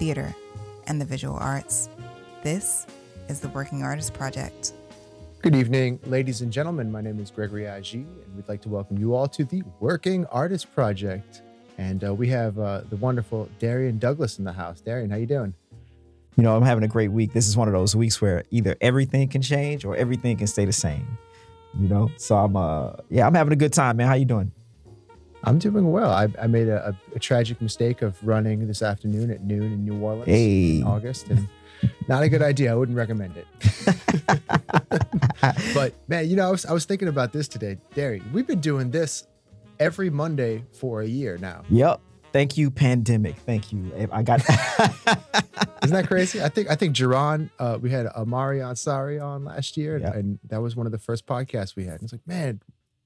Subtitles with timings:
[0.00, 0.34] theater,
[0.86, 1.90] and the visual arts.
[2.42, 2.86] This
[3.28, 4.72] is the Working Artist Project.
[5.42, 6.90] Good evening, ladies and gentlemen.
[6.90, 10.24] My name is Gregory Agid, and we'd like to welcome you all to the Working
[10.26, 11.42] Artist Project.
[11.76, 14.80] And uh, we have uh, the wonderful Darrian Douglas in the house.
[14.80, 15.52] Darrian, how you doing?
[16.38, 17.34] You know, I'm having a great week.
[17.34, 20.64] This is one of those weeks where either everything can change or everything can stay
[20.64, 21.18] the same.
[21.78, 24.06] You know, so I'm uh yeah, I'm having a good time, man.
[24.06, 24.50] How you doing?
[25.44, 26.10] I'm doing well.
[26.10, 29.84] I, I made a, a, a tragic mistake of running this afternoon at noon in
[29.84, 30.78] New Orleans Hey.
[30.78, 31.48] in August, and
[32.08, 32.72] not a good idea.
[32.72, 33.46] I wouldn't recommend it.
[35.74, 38.30] but man, you know, I was, I was thinking about this today, Darrian.
[38.32, 39.26] We've been doing this
[39.78, 41.62] every Monday for a year now.
[41.70, 42.00] Yep.
[42.32, 43.36] Thank you, pandemic.
[43.38, 43.90] Thank you.
[44.12, 44.40] I got
[45.82, 46.40] Isn't that crazy?
[46.40, 50.38] I think I think Jerron, uh, we had Amari Ansari on last year, and, and
[50.48, 51.94] that was one of the first podcasts we had.
[51.94, 52.60] And it's like, man,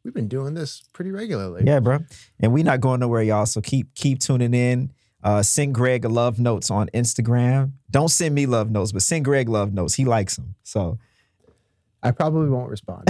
[0.04, 1.62] we've been doing this pretty regularly.
[1.66, 2.00] Yeah, bro.
[2.40, 3.46] And we're not going nowhere, y'all.
[3.46, 4.92] So keep keep tuning in.
[5.22, 7.72] Uh, send Greg love notes on Instagram.
[7.90, 9.94] Don't send me love notes, but send Greg love notes.
[9.94, 10.54] He likes them.
[10.64, 10.98] So
[12.02, 13.04] I probably won't respond.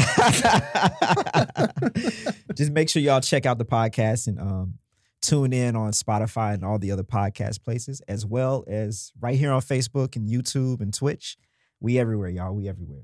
[2.55, 4.75] just make sure y'all check out the podcast and um,
[5.21, 9.51] tune in on Spotify and all the other podcast places, as well as right here
[9.51, 11.37] on Facebook and YouTube and Twitch.
[11.81, 12.55] We everywhere, y'all.
[12.55, 13.03] We everywhere.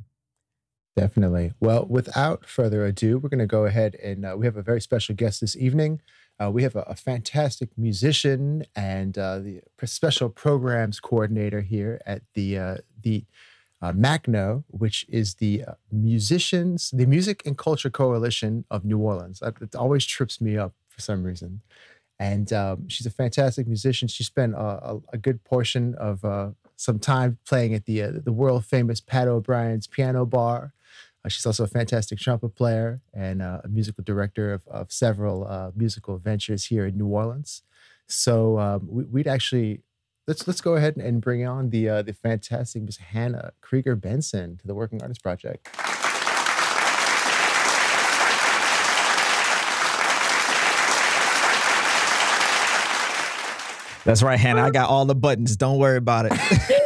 [0.97, 1.53] Definitely.
[1.61, 4.81] Well, without further ado, we're going to go ahead and uh, we have a very
[4.81, 6.01] special guest this evening.
[6.41, 12.23] Uh, we have a, a fantastic musician and uh, the special programs coordinator here at
[12.35, 13.25] the uh, the
[13.83, 19.43] uh, MACNO, which is the uh, musicians, the Music and Culture Coalition of New Orleans.
[19.43, 21.63] It always trips me up for some reason.
[22.19, 24.09] And um, she's a fantastic musician.
[24.09, 28.67] She spent a, a, a good portion of some time playing at the the world
[28.67, 30.73] famous Pat O'Brien's Piano Bar.
[31.25, 35.47] Uh, she's also a fantastic trumpet player and uh, a musical director of, of several
[35.47, 37.63] uh, musical ventures here in New Orleans.
[38.07, 39.83] So um, we, we'd actually
[40.27, 44.67] let's let's go ahead and bring on the uh, the fantastic Miss Hannah Kreiger-Benson to
[44.67, 45.69] the Working Artist Project.
[54.05, 54.63] That's right, Hannah.
[54.63, 55.57] I got all the buttons.
[55.57, 56.33] Don't worry about it.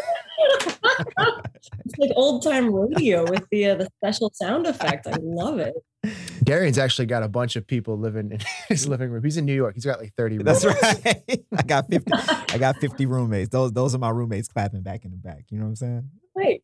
[1.85, 5.07] It's like old time radio with the uh, the special sound effect.
[5.07, 5.75] I love it.
[6.45, 9.25] Darrian's actually got a bunch of people living in his living room.
[9.25, 9.75] He's in New York.
[9.75, 10.39] He's got like thirty.
[10.39, 11.25] That's right.
[11.57, 12.13] I got 50.
[12.13, 13.51] I got 50 roommates.
[13.51, 15.45] Those those are my roommates clapping back in the back.
[15.51, 16.11] You know what I'm saying?
[16.35, 16.63] Right.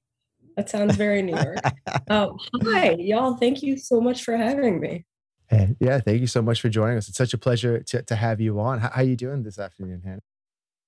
[0.57, 1.59] That sounds very New York.
[2.11, 3.37] Um, hi, y'all.
[3.37, 5.07] Thank you so much for having me.
[5.49, 7.09] And yeah, thank you so much for joining us.
[7.09, 8.81] It's such a pleasure to, to have you on.
[8.81, 10.21] How, how you doing this afternoon, Hannah?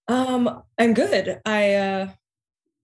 [0.09, 1.41] Um, I'm good.
[1.45, 2.09] I uh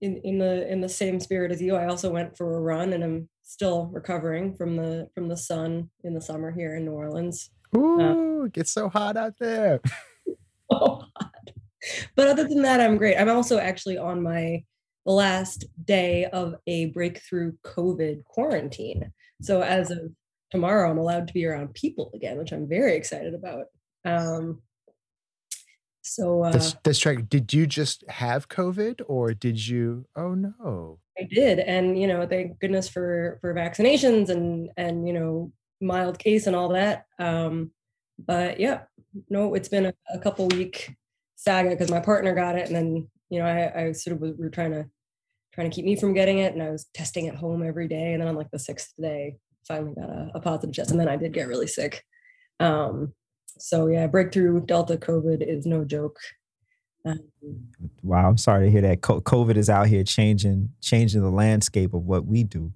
[0.01, 2.93] in in the in the same spirit as you, I also went for a run
[2.93, 6.91] and I'm still recovering from the from the sun in the summer here in New
[6.91, 7.49] Orleans.
[7.75, 9.81] Ooh, it gets so hot out there.
[10.71, 11.53] Oh, God.
[12.15, 13.17] But other than that, I'm great.
[13.17, 14.63] I'm also actually on my
[15.07, 19.11] the last day of a breakthrough COVID quarantine.
[19.41, 20.11] So as of
[20.51, 23.65] tomorrow, I'm allowed to be around people again, which I'm very excited about.
[24.05, 24.61] Um,
[26.09, 26.99] so uh, That's that's.
[27.29, 30.05] Did you just have COVID or did you?
[30.15, 30.99] Oh no.
[31.19, 36.17] I did, and you know, thank goodness for for vaccinations and and you know, mild
[36.17, 37.05] case and all that.
[37.19, 37.71] Um,
[38.17, 38.81] but yeah,
[39.29, 40.95] no, it's been a, a couple week
[41.35, 44.31] saga because my partner got it, and then you know, I, I sort of was,
[44.31, 44.89] we were trying to
[45.53, 48.13] trying to keep me from getting it, and I was testing at home every day,
[48.13, 49.37] and then on like the sixth day,
[49.67, 52.03] finally got a, a positive test, and then I did get really sick.
[52.59, 53.13] Um,
[53.59, 56.19] so yeah, breakthrough Delta COVID is no joke.
[57.05, 57.19] Um,
[58.03, 59.01] Wow, I'm sorry to hear that.
[59.01, 62.73] COVID is out here changing changing the landscape of what we do.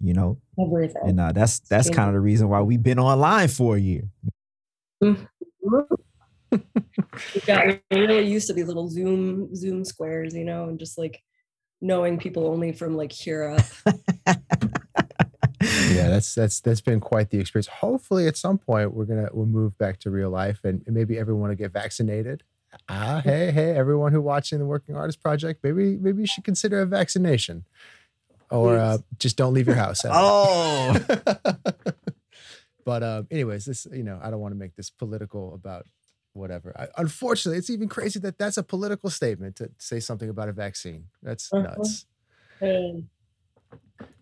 [0.00, 1.02] You know, everything.
[1.04, 4.04] and uh, that's that's kind of the reason why we've been online for a year.
[5.00, 5.16] we
[7.46, 11.20] got really used to these little Zoom Zoom squares, you know, and just like
[11.80, 13.66] knowing people only from like here up.
[15.98, 17.66] Yeah, that's that's that's been quite the experience.
[17.68, 21.48] Hopefully, at some point, we're gonna we'll move back to real life, and maybe everyone
[21.50, 22.42] will get vaccinated.
[22.88, 26.80] Ah, hey, hey, everyone who watching the Working Artist Project, maybe maybe you should consider
[26.80, 27.64] a vaccination,
[28.50, 30.04] or uh, just don't leave your house.
[30.10, 30.94] Oh,
[32.84, 35.86] but um, anyways, this you know I don't want to make this political about
[36.32, 36.72] whatever.
[36.78, 40.52] I, unfortunately, it's even crazy that that's a political statement to say something about a
[40.52, 41.06] vaccine.
[41.22, 41.62] That's Uh-huh.
[41.76, 42.06] nuts.
[42.60, 43.08] Um,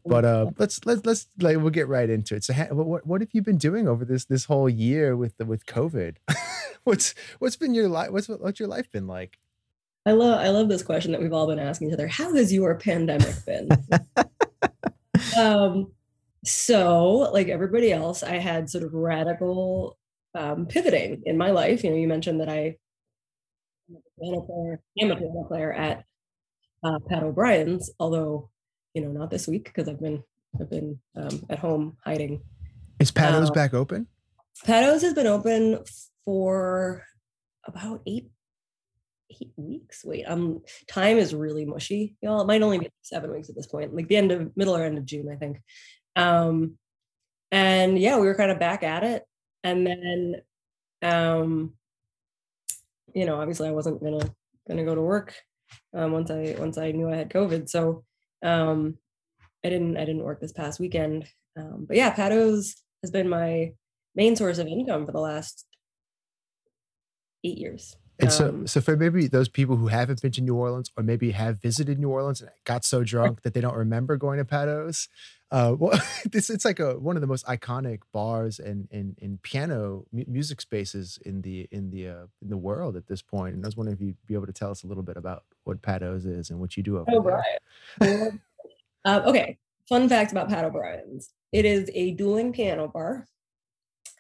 [0.05, 2.45] But uh, let's let's let's like we'll get right into it.
[2.45, 5.45] So, ha- what what have you been doing over this this whole year with the,
[5.45, 6.17] with COVID?
[6.85, 8.11] what's what's been your life?
[8.11, 9.39] What's what's your life been like?
[10.07, 12.07] I love I love this question that we've all been asking each other.
[12.07, 13.69] How has your pandemic been?
[15.37, 15.91] um,
[16.45, 19.99] so, like everybody else, I had sort of radical
[20.37, 21.83] um, pivoting in my life.
[21.83, 22.77] You know, you mentioned that I
[23.91, 26.05] am a piano player, am a piano player at
[26.85, 28.51] uh, Pat O'Brien's, although
[28.97, 30.25] you know not this week because I've been
[30.59, 32.41] I've been um, at home hiding.
[32.99, 34.07] Is Patos Uh, back open?
[34.65, 35.81] Patos has been open
[36.25, 37.05] for
[37.67, 38.31] about eight
[39.31, 40.03] eight weeks.
[40.03, 42.41] Wait, um, time is really mushy, y'all.
[42.41, 44.83] It might only be seven weeks at this point, like the end of middle or
[44.83, 45.61] end of June, I think.
[46.17, 46.79] Um,
[47.53, 49.25] and yeah, we were kind of back at it,
[49.63, 50.37] and then,
[51.03, 51.75] um,
[53.13, 54.35] you know, obviously, I wasn't gonna
[54.67, 55.35] gonna go to work
[55.93, 58.06] um, once I once I knew I had COVID, so
[58.43, 58.99] um,
[59.65, 61.27] I didn't I didn't work this past weekend.
[61.57, 63.73] Um, but yeah, Patos has been my
[64.15, 65.67] main source of income for the last
[67.47, 67.97] eight years.
[68.19, 71.03] And so, um, so for maybe those people who haven't been to New Orleans or
[71.03, 74.45] maybe have visited New Orleans and got so drunk that they don't remember going to
[74.45, 75.09] Patos,
[75.51, 76.01] uh, well,
[76.33, 80.25] this it's like a one of the most iconic bars and in, in, piano mu-
[80.27, 83.55] music spaces in the in the uh, in the world at this point.
[83.55, 85.45] And I was wondering if you'd be able to tell us a little bit about
[85.65, 87.43] what Patos is and what you do over Oh, there.
[87.99, 88.41] Brian.
[89.05, 89.59] um, okay,
[89.89, 91.35] fun fact about Pat O'Brien's.
[91.53, 93.27] It is a dueling piano bar.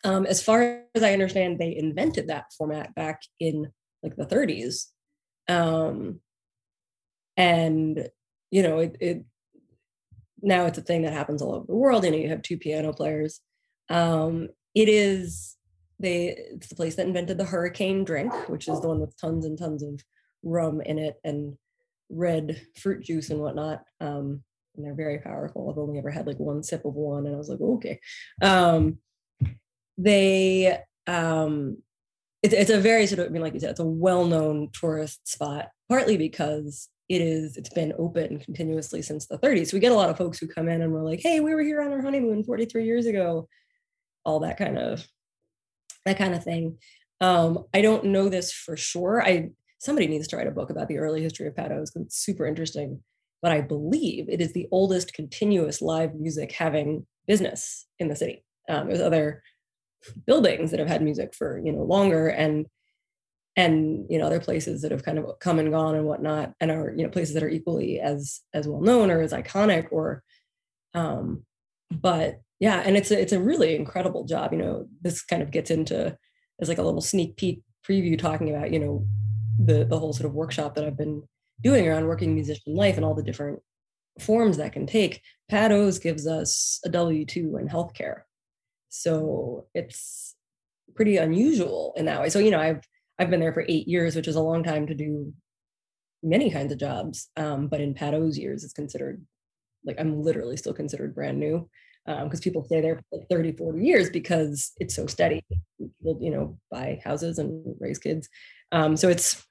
[0.05, 3.73] Um, as far as I understand, they invented that format back in
[4.03, 4.87] like the 30s.
[5.49, 6.21] Um,
[7.37, 8.09] and
[8.51, 9.25] you know, it, it
[10.43, 12.05] now it's a thing that happens all over the world.
[12.05, 13.41] You know, you have two piano players.
[13.89, 15.57] Um, it is
[15.99, 19.45] they it's the place that invented the hurricane drink, which is the one with tons
[19.45, 20.01] and tons of
[20.43, 21.57] rum in it and
[22.11, 23.83] red fruit juice and whatnot.
[24.01, 24.43] Um,
[24.77, 25.71] and they're very powerful.
[25.71, 27.99] I've only ever had like one sip of one, and I was like, okay.
[28.43, 28.99] Um,
[29.99, 31.79] they um,
[32.43, 35.27] it's it's a very sort of I mean, like you said, it's a well-known tourist
[35.29, 39.69] spot, partly because it is it's been open continuously since the 30s.
[39.69, 41.55] So we get a lot of folks who come in and we're like, hey, we
[41.55, 43.49] were here on our honeymoon 43 years ago,
[44.25, 45.07] all that kind of
[46.05, 46.79] that kind of thing.
[47.21, 49.23] Um, I don't know this for sure.
[49.23, 52.47] I somebody needs to write a book about the early history of Patos it's super
[52.47, 53.01] interesting.
[53.43, 58.45] But I believe it is the oldest continuous live music having business in the city.
[58.69, 59.43] Um, there's other
[60.27, 62.67] buildings that have had music for you know longer and
[63.57, 66.71] and you know other places that have kind of come and gone and whatnot and
[66.71, 70.23] are you know places that are equally as as well known or as iconic or
[70.95, 71.45] um
[71.91, 75.51] but yeah and it's a, it's a really incredible job you know this kind of
[75.51, 76.17] gets into
[76.61, 79.07] as like a little sneak peek preview talking about you know
[79.59, 81.23] the the whole sort of workshop that I've been
[81.63, 83.61] doing around working musician life and all the different
[84.21, 85.23] forms that can take.
[85.49, 88.23] Patos gives us a w2 in healthcare
[88.89, 90.35] so it's
[90.95, 92.29] pretty unusual in that way.
[92.29, 92.83] So you know i've
[93.19, 95.33] i've been there for eight years which is a long time to do
[96.23, 99.25] many kinds of jobs um, but in patos years it's considered
[99.85, 101.69] like i'm literally still considered brand new
[102.07, 105.43] because um, people stay there for like 30 40 years because it's so steady.
[105.79, 108.29] People you know buy houses and raise kids.
[108.73, 109.45] Um, so it's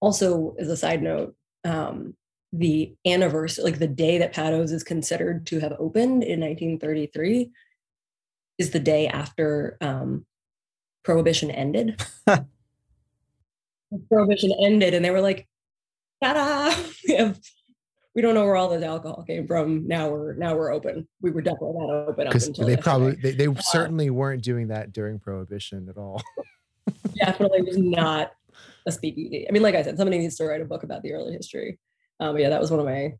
[0.00, 2.14] also as a side note um,
[2.52, 7.50] the anniversary like the day that patos is considered to have opened in 1933
[8.58, 10.24] is the day after um,
[11.04, 12.02] prohibition ended
[14.08, 15.46] prohibition ended and they were like
[16.22, 16.74] ta-da
[17.08, 17.38] we have
[18.16, 19.86] we don't know where all this alcohol came from.
[19.86, 21.06] Now we're now we're open.
[21.20, 22.82] We were definitely not open Because they yesterday.
[22.82, 26.22] probably they, they certainly weren't doing that during prohibition at all.
[27.14, 28.32] definitely was not
[28.86, 29.46] a speakeasy.
[29.46, 31.78] I mean, like I said, somebody needs to write a book about the early history.
[32.18, 33.12] Um, yeah, that was one of my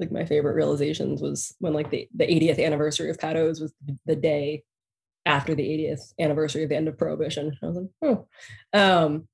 [0.00, 3.72] like my favorite realizations was when like the the 80th anniversary of Patos was
[4.06, 4.64] the day
[5.26, 7.56] after the 80th anniversary of the end of prohibition.
[7.62, 8.26] I was like, oh.
[8.72, 9.28] Um,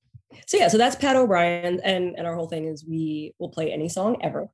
[0.46, 3.72] so yeah, so that's Pat O'Brien, and and our whole thing is we will play
[3.72, 4.48] any song ever.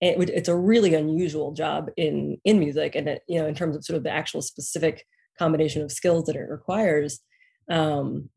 [0.00, 3.76] It it's a really unusual job in in music, and it, you know, in terms
[3.76, 5.06] of sort of the actual specific
[5.38, 7.20] combination of skills that it requires.
[7.68, 8.30] Um,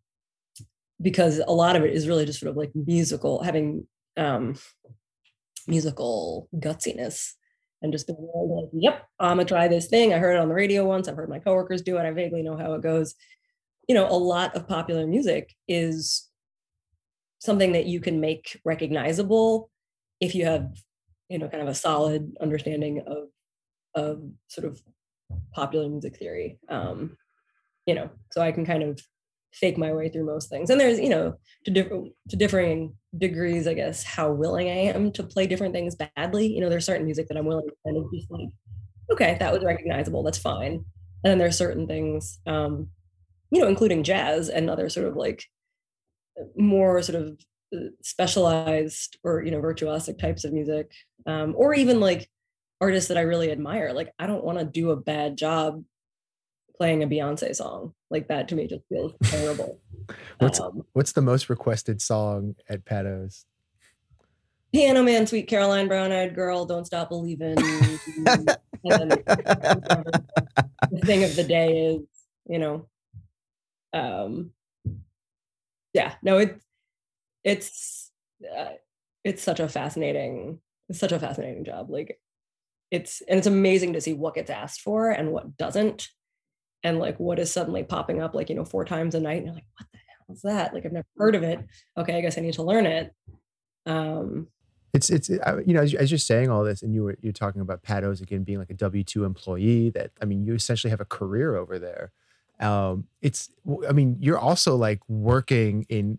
[1.01, 3.87] because a lot of it is really just sort of like musical, having
[4.17, 4.55] um,
[5.67, 7.33] musical gutsiness
[7.81, 10.13] and just like, yep, I'm gonna try this thing.
[10.13, 11.07] I heard it on the radio once.
[11.07, 12.05] I've heard my coworkers do it.
[12.05, 13.15] I vaguely know how it goes.
[13.87, 16.27] You know, a lot of popular music is
[17.39, 19.69] something that you can make recognizable
[20.19, 20.75] if you have,
[21.29, 23.27] you know, kind of a solid understanding of
[23.95, 24.81] of sort of
[25.51, 26.59] popular music theory.
[26.69, 27.17] Um,
[27.85, 28.99] you know, so I can kind of
[29.59, 30.69] fake my way through most things.
[30.69, 31.35] And there's, you know,
[31.65, 35.95] to different to differing degrees, I guess, how willing I am to play different things
[35.95, 36.47] badly.
[36.47, 38.49] You know, there's certain music that I'm willing to kind of just like,
[39.11, 40.73] okay, that was recognizable, that's fine.
[40.73, 42.89] And then there's certain things, um,
[43.51, 45.43] you know, including jazz and other sort of like
[46.55, 47.37] more sort of
[47.75, 50.91] uh, specialized or you know virtuosic types of music,
[51.25, 52.29] um, or even like
[52.79, 53.93] artists that I really admire.
[53.93, 55.83] Like I don't want to do a bad job
[56.77, 57.93] playing a Beyonce song.
[58.09, 59.79] Like that to me just feels terrible.
[60.39, 63.45] what's Um, what's the most requested song at Patos?
[64.73, 67.55] Piano Man, Sweet Caroline, Brown Eyed Girl, Don't Stop Believing.
[67.55, 68.57] the
[71.03, 72.01] thing of the day is,
[72.45, 72.87] you know,
[73.93, 74.51] um,
[75.93, 76.59] yeah, no, it,
[77.43, 78.11] it's,
[78.43, 78.73] uh,
[79.23, 81.89] it's such a fascinating, it's such a fascinating job.
[81.89, 82.19] Like
[82.91, 86.09] it's, and it's amazing to see what gets asked for and what doesn't.
[86.83, 89.37] And like what is suddenly popping up, like, you know, four times a night.
[89.37, 90.73] And you're like, what the hell is that?
[90.73, 91.59] Like, I've never heard of it.
[91.97, 93.13] Okay, I guess I need to learn it.
[93.85, 94.47] Um,
[94.93, 97.61] It's it's you know as, as you're saying all this and you were you're talking
[97.61, 101.01] about Patos again being like a W two employee that I mean you essentially have
[101.01, 102.11] a career over there.
[102.59, 103.51] Um, it's
[103.87, 106.17] i mean you're also like working in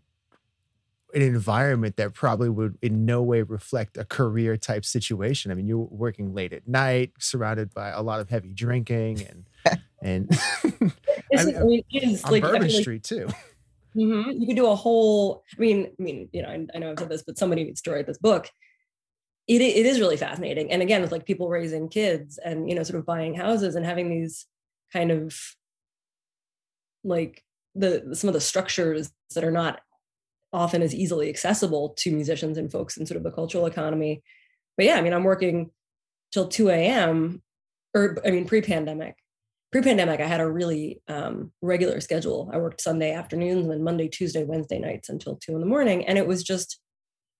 [1.14, 5.50] an environment that probably would in no way reflect a career type situation.
[5.50, 9.80] I mean you're working late at night, surrounded by a lot of heavy drinking and
[10.02, 10.40] and
[11.30, 13.28] It's, mean, I mean, it is on like I Bourbon feel like, Street too.
[13.96, 15.44] mhm, you could do a whole.
[15.56, 17.82] I mean, I mean, you know, I, I know I've said this, but somebody needs
[17.82, 18.50] to write this book.
[19.46, 22.82] It it is really fascinating, and again, with like people raising kids and you know,
[22.82, 24.46] sort of buying houses and having these
[24.92, 25.38] kind of
[27.04, 29.80] like the some of the structures that are not
[30.52, 34.22] often as easily accessible to musicians and folks in sort of the cultural economy.
[34.76, 35.70] But yeah, I mean, I'm working
[36.32, 37.42] till 2 a.m.
[37.94, 39.16] or I mean, pre-pandemic
[39.70, 44.08] pre-pandemic i had a really um, regular schedule i worked sunday afternoons and then monday
[44.08, 46.80] tuesday wednesday nights until two in the morning and it was just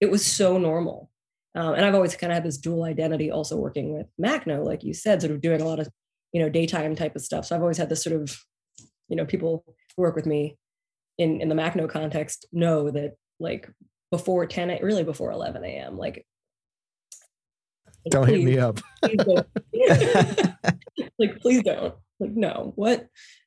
[0.01, 1.11] it was so normal
[1.55, 4.85] um, and i've always kind of had this dual identity also working with macno like
[4.85, 5.89] you said sort of doing a lot of
[6.33, 8.39] you know daytime type of stuff so i've always had this sort of
[9.09, 9.65] you know people
[9.97, 10.57] work with me
[11.19, 13.71] in in the macno context know that like
[14.11, 16.25] before 10 really before 11 a.m like
[18.11, 18.81] Don't hit me up.
[19.03, 19.19] please
[21.19, 21.95] like please don't.
[22.21, 23.07] Like no what?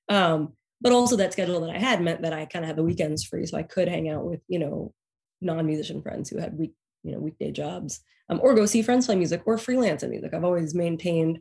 [0.10, 2.84] Um but also that schedule that i had meant that i kind of had the
[2.84, 4.92] weekends free so i could hang out with you know
[5.40, 6.74] non-musician friends who had week
[7.04, 10.34] you know weekday jobs um, or go see friends play music or freelance in music.
[10.34, 11.40] I've always maintained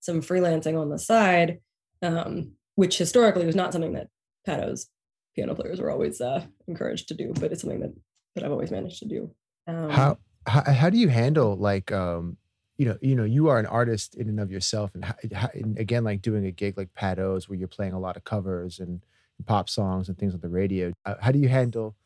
[0.00, 1.60] some freelancing on the side
[2.02, 4.08] um, which historically was not something that
[4.44, 4.86] patos
[5.34, 7.92] piano players were always uh, encouraged to do but it's something that
[8.34, 9.30] that i've always managed to do
[9.66, 12.36] um, how, how how do you handle like um
[12.76, 15.48] you know you know you are an artist in and of yourself and, how, how,
[15.54, 18.80] and again like doing a gig like patos where you're playing a lot of covers
[18.80, 19.02] and
[19.46, 21.96] pop songs and things on the radio uh, how do you handle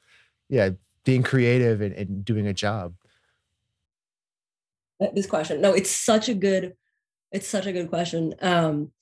[0.49, 0.71] yeah
[1.05, 2.95] being creative and, and doing a job
[5.01, 5.61] uh, this question.
[5.61, 6.75] No, it's such a good,
[7.33, 8.35] it's such a good question.
[8.41, 8.93] Um,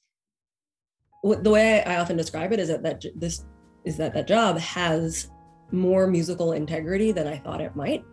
[1.23, 3.45] the way I often describe it is that that this
[3.85, 5.31] is that that job has
[5.71, 8.05] more musical integrity than I thought it might.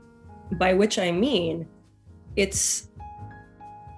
[0.53, 1.67] By which I mean,
[2.35, 2.89] it's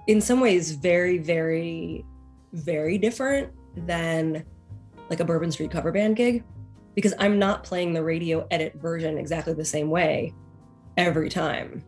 [0.06, 2.04] in some ways very, very,
[2.52, 3.52] very different
[3.86, 4.44] than
[5.10, 6.44] like a Bourbon Street cover band gig
[6.94, 10.32] because I'm not playing the radio edit version exactly the same way
[10.96, 11.82] every time.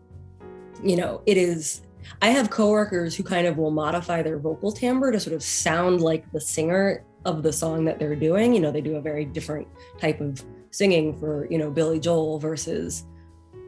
[0.82, 1.82] You know, it is
[2.22, 6.00] I have coworkers who kind of will modify their vocal timbre to sort of sound
[6.00, 8.54] like the singer of the song that they're doing.
[8.54, 9.68] You know, they do a very different
[10.00, 13.04] type of singing for, you know, Billy Joel versus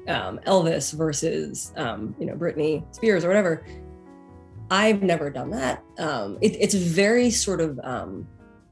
[0.07, 3.67] um, Elvis versus, um, you know, Britney Spears or whatever.
[4.71, 5.83] I've never done that.
[5.99, 8.27] Um, it, it's very sort of, um,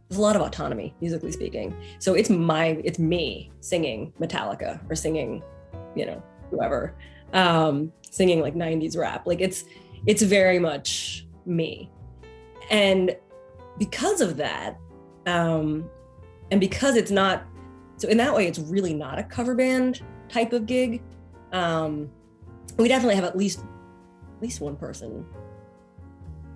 [0.09, 1.76] there's a lot of autonomy, musically speaking.
[1.99, 5.43] So it's my, it's me singing Metallica or singing,
[5.95, 6.95] you know, whoever
[7.33, 9.64] um singing like 90s rap like it's
[10.07, 11.90] it's very much me
[12.71, 13.16] and
[13.78, 14.78] because of that
[15.26, 15.88] um
[16.50, 17.45] and because it's not
[17.97, 21.02] so in that way it's really not a cover band type of gig
[21.52, 22.11] um
[22.78, 25.25] we definitely have at least at least one person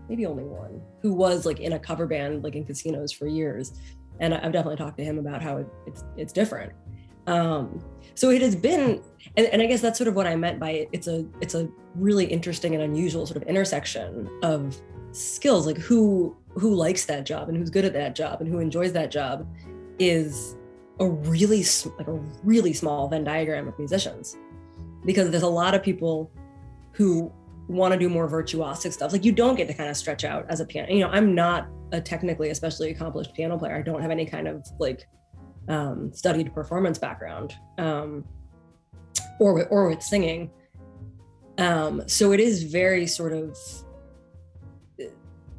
[0.09, 3.79] maybe only one who was like in a cover band like in casinos for years
[4.19, 6.73] and i've definitely talked to him about how it, it's it's different.
[7.27, 7.83] Um
[8.15, 9.03] so it has been
[9.37, 11.55] and, and i guess that's sort of what i meant by it it's a it's
[11.55, 14.81] a really interesting and unusual sort of intersection of
[15.13, 18.59] skills like who who likes that job and who's good at that job and who
[18.59, 19.47] enjoys that job
[19.99, 20.57] is
[20.99, 21.65] a really
[21.99, 24.37] like a really small venn diagram of musicians.
[25.05, 26.31] Because there's a lot of people
[26.93, 27.33] who
[27.69, 29.13] want to do more virtuosic stuff.
[29.13, 31.35] Like you don't get to kind of stretch out as a piano you know i'm
[31.35, 33.77] not a technically especially accomplished piano player.
[33.77, 35.07] I don't have any kind of like
[35.69, 38.25] um, studied performance background um,
[39.39, 40.51] or with, or with singing.
[41.59, 43.57] Um, so it is very sort of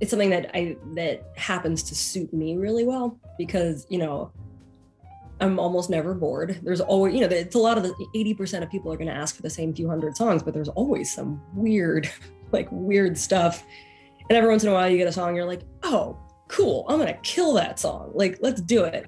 [0.01, 4.34] it's something that I that happens to suit me really well because you know
[5.41, 6.60] I'm almost never bored.
[6.62, 9.13] There's always, you know, it's a lot of the 80% of people are going to
[9.13, 12.08] ask for the same few hundred songs, but there's always some weird,
[12.51, 13.63] like weird stuff.
[14.29, 16.15] And every once in a while you get a song, you're like, oh,
[16.48, 18.12] cool, I'm going to kill that song.
[18.13, 19.08] Like, let's do it.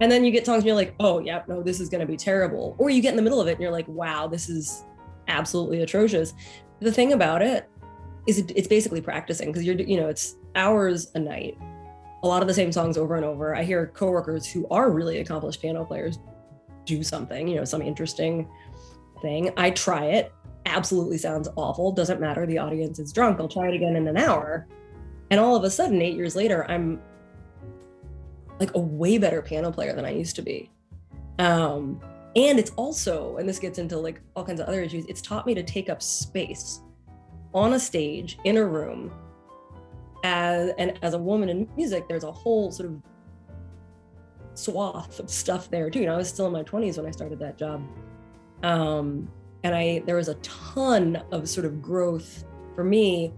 [0.00, 2.06] And then you get songs and you're like, oh, yeah, no, this is going to
[2.06, 2.76] be terrible.
[2.78, 4.84] Or you get in the middle of it and you're like, wow, this is
[5.26, 6.34] absolutely atrocious.
[6.78, 7.68] The thing about it
[8.26, 11.58] is it's basically practicing because you're, you know, it's hours a night
[12.24, 13.54] a lot of the same songs over and over.
[13.54, 16.18] I hear coworkers who are really accomplished piano players
[16.86, 18.48] do something, you know, some interesting
[19.20, 19.50] thing.
[19.58, 20.32] I try it,
[20.64, 22.46] absolutely sounds awful, doesn't matter.
[22.46, 23.40] The audience is drunk.
[23.40, 24.66] I'll try it again in an hour.
[25.30, 26.98] And all of a sudden, eight years later, I'm
[28.58, 30.70] like a way better piano player than I used to be.
[31.38, 32.00] Um,
[32.36, 35.46] and it's also, and this gets into like all kinds of other issues, it's taught
[35.46, 36.80] me to take up space
[37.54, 39.12] on a stage in a room
[40.24, 43.00] as and as a woman in music there's a whole sort of
[44.54, 46.00] swath of stuff there too.
[46.00, 47.82] You know i was still in my 20s when i started that job.
[48.62, 49.28] Um,
[49.62, 52.44] and i there was a ton of sort of growth
[52.74, 53.32] for me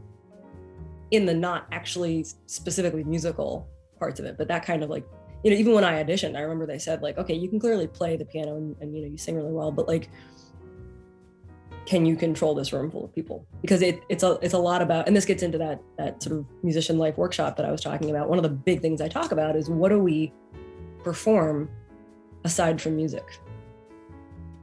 [1.11, 3.69] in the not actually specifically musical
[3.99, 5.07] parts of it but that kind of like
[5.45, 7.87] you know even when i auditioned i remember they said like okay you can clearly
[7.87, 10.11] play the piano and, and you know you sing really well but like
[11.87, 13.47] can you control this room full of people?
[13.63, 16.37] Because it, it's a it's a lot about and this gets into that that sort
[16.37, 18.29] of musician life workshop that i was talking about.
[18.29, 20.33] One of the big things i talk about is what do we
[21.03, 21.71] perform
[22.45, 23.25] aside from music?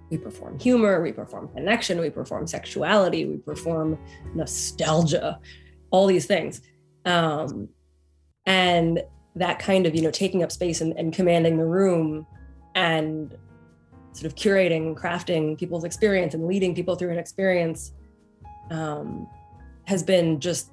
[0.09, 3.97] We perform humor we perform connection we perform sexuality we perform
[4.35, 5.39] nostalgia
[5.89, 6.61] all these things.
[7.05, 7.69] Um,
[8.45, 9.01] and
[9.35, 12.27] that kind of you know taking up space and, and commanding the room
[12.75, 13.37] and
[14.13, 17.93] sort of curating, and crafting people's experience and leading people through an experience
[18.71, 19.27] um,
[19.85, 20.71] has been just,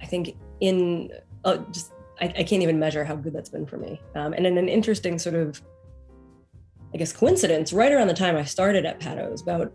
[0.00, 1.10] I think, in
[1.44, 4.00] uh, just, I, I, can't even measure how good that's been for me.
[4.14, 5.60] Um, and in an interesting sort of,
[6.94, 9.72] I guess, coincidence, right around the time I started at Patos, about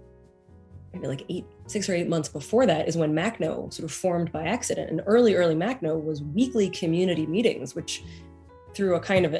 [0.94, 4.32] maybe like eight, six or eight months before that, is when Macno sort of formed
[4.32, 4.90] by accident.
[4.90, 8.04] And early, early Macno was weekly community meetings, which
[8.74, 9.36] through a kind of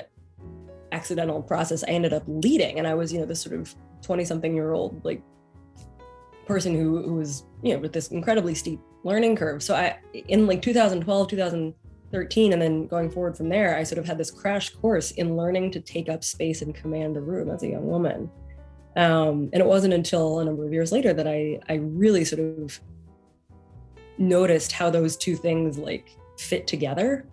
[0.92, 2.80] accidental process I ended up leading.
[2.80, 5.22] And I was, you know, this sort of 20 something year old, like
[6.46, 9.62] person who, who was, you know, with this incredibly steep learning curve.
[9.62, 14.06] So I, in like 2012, 2013, and then going forward from there, I sort of
[14.06, 17.64] had this crash course in learning to take up space and command a room as
[17.64, 18.30] a young woman.
[18.96, 22.42] Um, and it wasn't until a number of years later that I, I really sort
[22.42, 22.80] of
[24.18, 27.28] noticed how those two things like fit together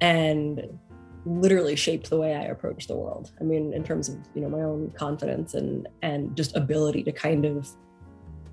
[0.00, 0.78] and
[1.24, 3.32] literally shaped the way I approach the world.
[3.40, 7.12] I mean, in terms of you know my own confidence and and just ability to
[7.12, 7.68] kind of,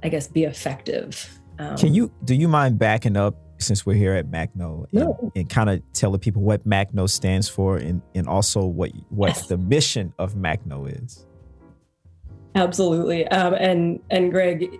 [0.03, 1.39] I guess, be effective.
[1.58, 5.32] Um, Can you do you mind backing up since we're here at Macno and, no.
[5.36, 9.29] and kind of tell the people what Macno stands for and and also what what
[9.29, 9.47] yes.
[9.47, 11.25] the mission of Macno is?
[12.55, 14.79] Absolutely, um, and and Greg,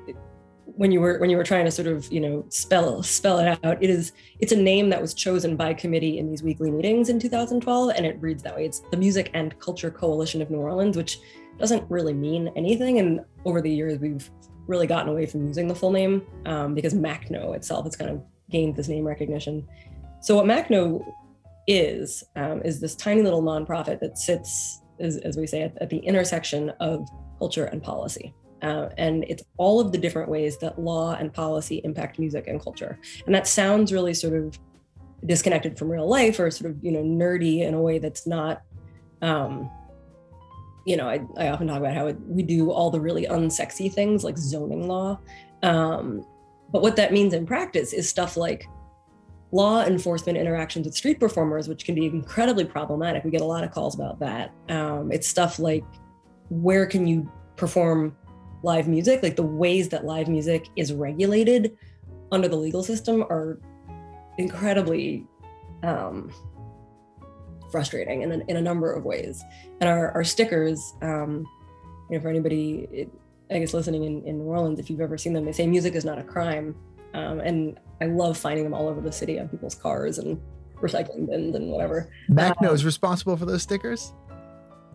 [0.80, 3.60] when you were when you were trying to sort of you know spell spell it
[3.65, 7.10] out it is it's a name that was chosen by committee in these weekly meetings
[7.10, 8.63] in 2012 and it reads that way.
[8.63, 11.20] It's the music and culture coalition of new orleans which
[11.60, 14.32] doesn't really mean anything and over the years we've
[14.68, 18.24] really gotten away from using the full name um, because macno itself has kind of
[18.50, 19.68] gained this name recognition.
[20.22, 21.04] So what macno
[21.68, 25.89] is um, is this tiny little nonprofit that sits as, as we say at, at
[25.89, 27.06] the intersection of
[27.38, 31.82] culture and policy uh, and it's all of the different ways that law and policy
[31.84, 33.00] impact music and culture.
[33.26, 34.58] And that sounds really sort of
[35.26, 38.62] disconnected from real life or sort of, you know, nerdy in a way that's not,
[39.22, 39.69] um,
[40.86, 43.91] you know, I, I often talk about how it, we do all the really unsexy
[43.91, 45.19] things like zoning law.
[45.62, 46.26] Um,
[46.72, 48.65] but what that means in practice is stuff like
[49.52, 53.24] law enforcement interactions with street performers, which can be incredibly problematic.
[53.24, 54.54] We get a lot of calls about that.
[54.69, 55.84] Um, it's stuff like
[56.50, 58.15] where can you perform
[58.63, 61.78] live music, like the ways that live music is regulated
[62.32, 63.60] under the legal system are
[64.38, 65.26] incredibly
[65.84, 66.32] um,
[67.72, 69.43] frustrating in a, in a number of ways.
[69.80, 71.45] And our, our stickers, um,
[72.10, 73.12] you know, for anybody, it,
[73.52, 75.95] I guess, listening in, in New Orleans, if you've ever seen them, they say music
[75.95, 76.76] is not a crime.
[77.13, 80.39] Um, and I love finding them all over the city on people's cars and
[80.82, 82.12] recycling bins and whatever.
[82.30, 84.13] Macno uh, responsible for those stickers?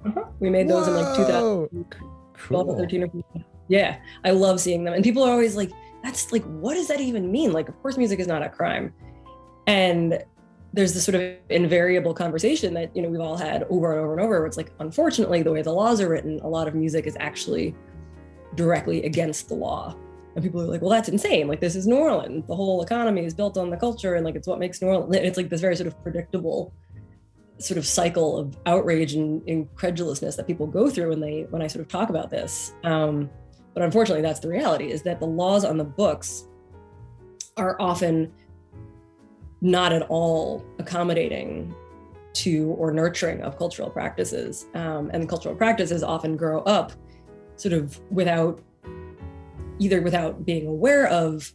[0.06, 0.24] Uh-huh.
[0.38, 0.98] We made those Whoa.
[0.98, 3.44] in like 2012 or 13 or 14.
[3.68, 4.94] Yeah, I love seeing them.
[4.94, 5.72] And people are always like,
[6.02, 7.52] that's like, what does that even mean?
[7.52, 8.92] Like, of course, music is not a crime.
[9.66, 10.22] And
[10.74, 14.12] there's this sort of invariable conversation that you know we've all had over and over
[14.12, 16.74] and over where it's like unfortunately the way the laws are written a lot of
[16.74, 17.74] music is actually
[18.56, 19.96] directly against the law
[20.34, 23.24] and people are like well that's insane like this is new orleans the whole economy
[23.24, 25.60] is built on the culture and like it's what makes new orleans it's like this
[25.60, 26.72] very sort of predictable
[27.58, 31.68] sort of cycle of outrage and incredulousness that people go through when they when i
[31.68, 33.30] sort of talk about this um,
[33.74, 36.46] but unfortunately that's the reality is that the laws on the books
[37.56, 38.32] are often
[39.60, 41.74] not at all accommodating
[42.34, 44.66] to or nurturing of cultural practices.
[44.74, 46.92] Um, and the cultural practices often grow up
[47.56, 48.60] sort of without
[49.78, 51.52] either without being aware of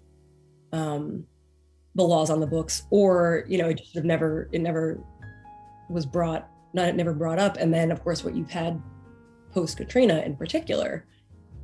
[0.72, 1.26] um,
[1.96, 5.00] the laws on the books or you know it just sort of never it never
[5.90, 8.82] was brought not never brought up and then of course what you've had
[9.52, 11.06] post katrina in particular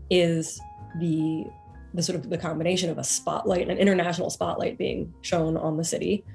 [0.10, 0.60] is
[1.00, 1.46] the
[1.94, 5.84] the sort of the combination of a spotlight, an international spotlight being shown on the
[5.84, 6.26] city,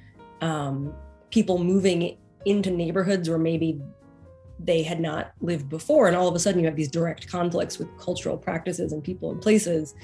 [0.41, 0.95] um,
[1.31, 3.79] people moving into neighborhoods where maybe
[4.59, 7.79] they had not lived before, and all of a sudden you have these direct conflicts
[7.79, 9.95] with cultural practices and people and places,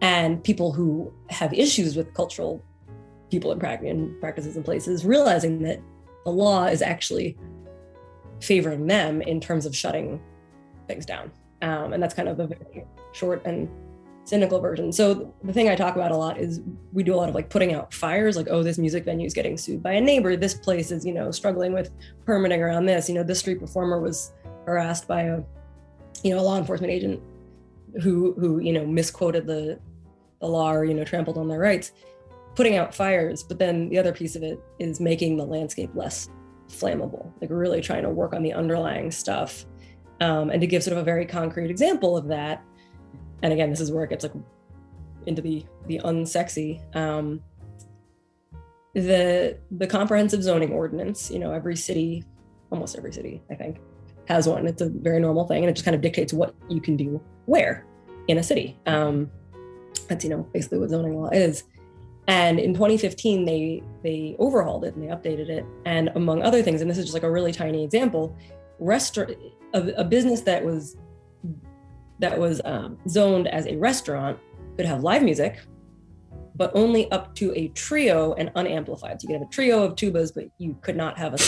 [0.00, 2.64] and people who have issues with cultural
[3.30, 5.80] people and practices and places realizing that
[6.24, 7.36] the law is actually
[8.40, 10.20] favoring them in terms of shutting
[10.86, 11.30] things down.
[11.62, 13.68] Um, and that's kind of a very short and
[14.24, 14.92] cynical version.
[14.92, 16.60] So the thing I talk about a lot is
[16.92, 19.34] we do a lot of like putting out fires, like, oh, this music venue is
[19.34, 20.36] getting sued by a neighbor.
[20.36, 21.90] This place is, you know, struggling with
[22.24, 23.08] permitting around this.
[23.08, 24.32] You know, this street performer was
[24.66, 25.40] harassed by a,
[26.22, 27.20] you know, a law enforcement agent
[28.02, 29.78] who who, you know, misquoted the
[30.40, 31.92] the law or, you know, trampled on their rights.
[32.54, 36.28] Putting out fires, but then the other piece of it is making the landscape less
[36.68, 39.64] flammable, like really trying to work on the underlying stuff.
[40.22, 42.62] Um, and to give sort of a very concrete example of that,
[43.42, 44.32] and again, this is where it gets like
[45.26, 46.80] into the the unsexy.
[46.94, 47.42] Um,
[48.94, 52.24] the the comprehensive zoning ordinance, you know, every city,
[52.70, 53.80] almost every city, I think,
[54.28, 54.68] has one.
[54.68, 57.20] It's a very normal thing, and it just kind of dictates what you can do
[57.46, 57.84] where
[58.28, 58.78] in a city.
[58.86, 59.28] Um,
[60.08, 61.64] that's you know basically what zoning law is.
[62.28, 65.66] And in 2015, they they overhauled it and they updated it.
[65.84, 68.36] And among other things, and this is just like a really tiny example,
[68.78, 69.36] restaurant
[69.74, 70.96] a, a business that was
[72.18, 74.38] that was um, zoned as a restaurant
[74.76, 75.60] could have live music,
[76.54, 79.20] but only up to a trio and unamplified.
[79.20, 81.38] So you could have a trio of tubas, but you could not have a.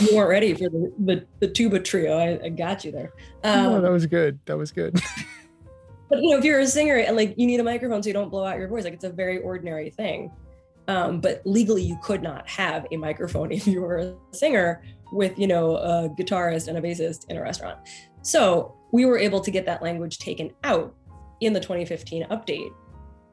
[0.00, 2.18] you weren't ready for the, the, the tuba trio.
[2.18, 3.12] I, I, got you there.
[3.44, 4.38] Um, that was good.
[4.46, 4.94] That was good.
[6.08, 8.14] but you know, if you're a singer and like you need a microphone so you
[8.14, 10.30] don't blow out your voice, like it's a very ordinary thing.
[10.88, 15.38] Um, but legally, you could not have a microphone if you were a singer with
[15.38, 17.78] you know a guitarist and a bassist in a restaurant
[18.22, 20.94] so we were able to get that language taken out
[21.40, 22.72] in the 2015 update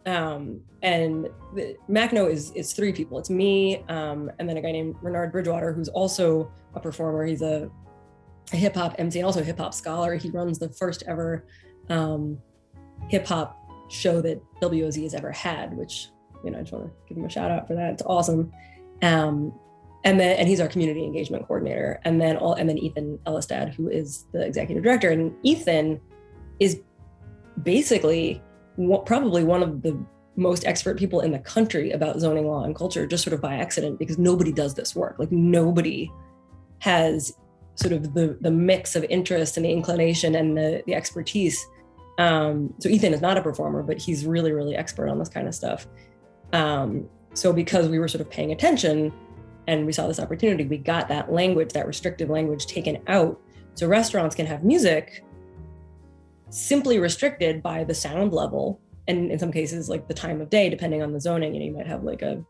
[0.05, 3.19] um, and the, Macno is is three people.
[3.19, 7.25] It's me, um, and then a guy named Renard Bridgewater, who's also a performer.
[7.25, 7.69] He's a,
[8.53, 10.15] a hip hop MC and also a hip hop scholar.
[10.15, 11.45] He runs the first ever
[11.89, 12.39] um,
[13.09, 13.57] hip hop
[13.89, 16.07] show that WOZ has ever had, which
[16.43, 17.93] you know I just want to give him a shout out for that.
[17.93, 18.51] It's awesome.
[19.01, 19.53] Um,
[20.03, 21.99] and then and he's our community engagement coordinator.
[22.05, 25.09] And then all and then ethan ellestad who is the executive director.
[25.09, 25.99] And ethan
[26.59, 26.81] is
[27.63, 28.41] basically
[29.05, 29.97] probably one of the
[30.35, 33.55] most expert people in the country about zoning law and culture just sort of by
[33.55, 35.15] accident because nobody does this work.
[35.19, 36.09] Like nobody
[36.79, 37.33] has
[37.75, 41.65] sort of the the mix of interest and the inclination and the the expertise.
[42.17, 45.47] Um, so ethan is not a performer but he's really really expert on this kind
[45.47, 45.87] of stuff
[46.53, 49.13] um, so because we were sort of paying attention
[49.67, 53.39] and we saw this opportunity, we got that language, that restrictive language taken out.
[53.75, 55.23] So restaurants can have music
[56.49, 60.69] simply restricted by the sound level and in some cases like the time of day
[60.69, 62.43] depending on the zoning you know you might have like a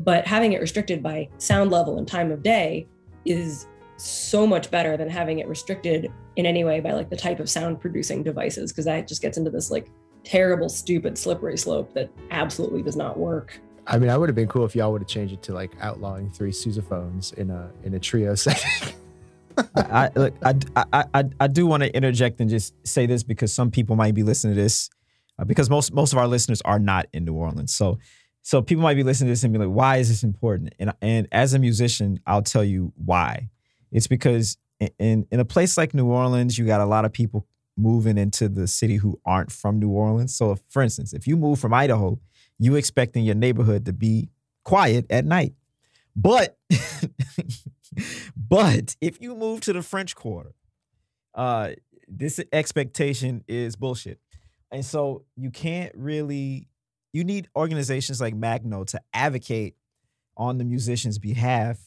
[0.00, 2.86] but having it restricted by sound level and time of day
[3.24, 3.66] is
[3.96, 7.48] so much better than having it restricted in any way by like the type of
[7.48, 9.88] sound producing devices because that just gets into this like
[10.24, 14.48] terrible stupid slippery slope that absolutely does not work I mean, I would have been
[14.48, 17.94] cool if y'all would have changed it to like outlawing three sousaphones in a in
[17.94, 18.94] a trio setting.
[19.58, 20.54] I, I look, I,
[20.92, 24.14] I, I, I do want to interject and just say this because some people might
[24.14, 24.90] be listening to this
[25.38, 27.74] uh, because most most of our listeners are not in New Orleans.
[27.74, 27.98] So
[28.42, 30.74] so people might be listening to this and be like, why is this important?
[30.78, 33.50] And and as a musician, I'll tell you why.
[33.92, 34.56] It's because
[34.98, 38.48] in in a place like New Orleans, you got a lot of people moving into
[38.48, 40.34] the city who aren't from New Orleans.
[40.34, 42.20] So, if, for instance, if you move from Idaho
[42.58, 44.30] you expecting your neighborhood to be
[44.64, 45.54] quiet at night.
[46.16, 46.56] But
[48.36, 50.54] but if you move to the French Quarter,
[51.34, 51.70] uh,
[52.08, 54.20] this expectation is bullshit.
[54.70, 56.68] And so you can't really
[57.12, 59.76] you need organizations like Macno to advocate
[60.36, 61.78] on the musicians' behalf,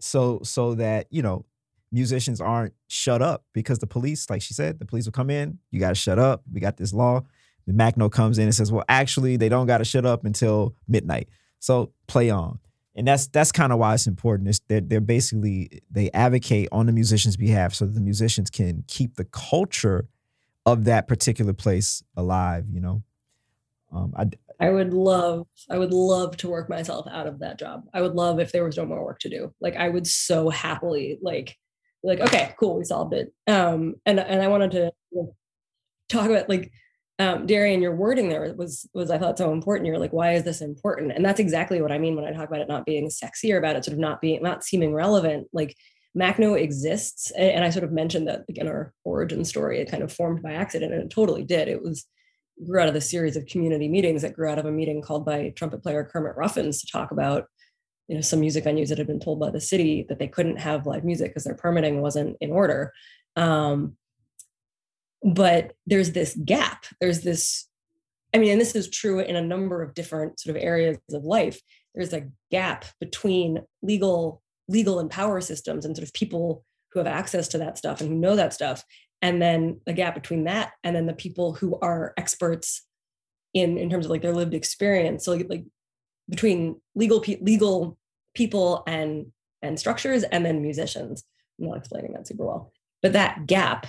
[0.00, 1.44] so so that you know
[1.90, 5.58] musicians aren't shut up because the police, like she said, the police will come in.
[5.70, 6.42] You got to shut up.
[6.52, 7.22] We got this law.
[7.66, 10.74] The Macno comes in and says, well, actually, they don't got to shut up until
[10.86, 11.28] midnight.
[11.58, 12.58] So play on.
[12.94, 14.48] And that's that's kind of why it's important.
[14.48, 18.82] It's they're, they're basically they advocate on the musicians' behalf so that the musicians can
[18.88, 20.08] keep the culture
[20.66, 22.64] of that particular place alive.
[22.68, 23.02] You know,
[23.92, 27.84] um, I I would love I would love to work myself out of that job.
[27.94, 29.54] I would love if there was no more work to do.
[29.60, 31.56] Like I would so happily like
[32.02, 33.32] like okay cool we solved it.
[33.46, 34.92] Um, and and I wanted to
[36.08, 36.72] talk about like
[37.20, 39.86] um, Darrian, your wording there was was I thought so important.
[39.86, 41.12] You're like, why is this important?
[41.12, 43.58] And that's exactly what I mean when I talk about it not being sexy or
[43.58, 45.48] about it sort of not being not seeming relevant.
[45.52, 45.76] Like
[46.16, 50.04] Macno exists, and I sort of mentioned that like in our origin story, it kind
[50.04, 51.66] of formed by accident, and it totally did.
[51.66, 52.06] It was
[52.66, 55.24] grew out of the series of community meetings that grew out of a meeting called
[55.24, 57.46] by trumpet player Kermit Ruffins to talk about
[58.08, 60.56] you know some music venues that had been told by the city that they couldn't
[60.56, 62.92] have live music because their permitting wasn't in order.
[63.36, 63.96] Um,
[65.22, 66.86] but there's this gap.
[67.00, 67.66] There's this
[68.34, 71.24] i mean and this is true in a number of different sort of areas of
[71.24, 71.60] life.
[71.94, 77.06] There's a gap between legal legal and power systems and sort of people who have
[77.06, 78.84] access to that stuff and who know that stuff
[79.20, 82.86] and then a gap between that and then the people who are experts
[83.54, 85.24] in in terms of like their lived experience.
[85.24, 85.64] So like, like
[86.28, 87.97] between legal legal
[88.34, 89.26] people and
[89.62, 91.24] and structures and then musicians
[91.58, 93.86] i'm not explaining that super well but that gap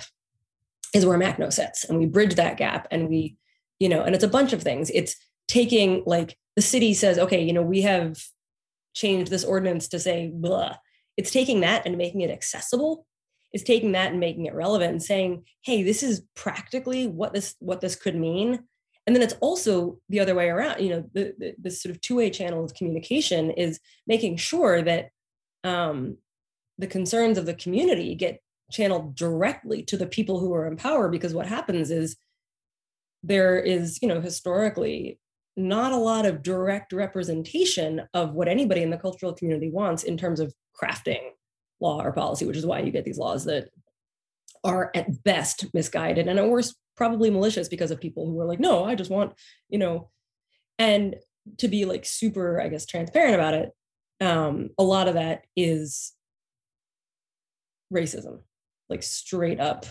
[0.94, 1.84] is where Macno sits.
[1.84, 3.36] And we bridge that gap and we,
[3.78, 4.90] you know, and it's a bunch of things.
[4.90, 5.16] It's
[5.48, 8.22] taking like the city says, okay, you know, we have
[8.94, 10.76] changed this ordinance to say blah.
[11.16, 13.06] It's taking that and making it accessible.
[13.52, 17.56] It's taking that and making it relevant and saying, hey, this is practically what this
[17.58, 18.60] what this could mean.
[19.06, 20.80] And then it's also the other way around.
[20.80, 25.10] You know, the, the this sort of two-way channel of communication is making sure that
[25.64, 26.18] um,
[26.78, 31.08] the concerns of the community get channeled directly to the people who are in power
[31.08, 32.16] because what happens is
[33.22, 35.18] there is you know historically
[35.56, 40.16] not a lot of direct representation of what anybody in the cultural community wants in
[40.16, 41.20] terms of crafting
[41.80, 43.68] law or policy which is why you get these laws that
[44.62, 48.60] are at best misguided and at worst probably malicious because of people who are like
[48.60, 49.32] no i just want
[49.68, 50.10] you know
[50.78, 51.16] and
[51.56, 53.70] to be like super i guess transparent about it
[54.22, 56.12] um, a lot of that is
[57.92, 58.40] racism
[58.90, 59.86] like straight up,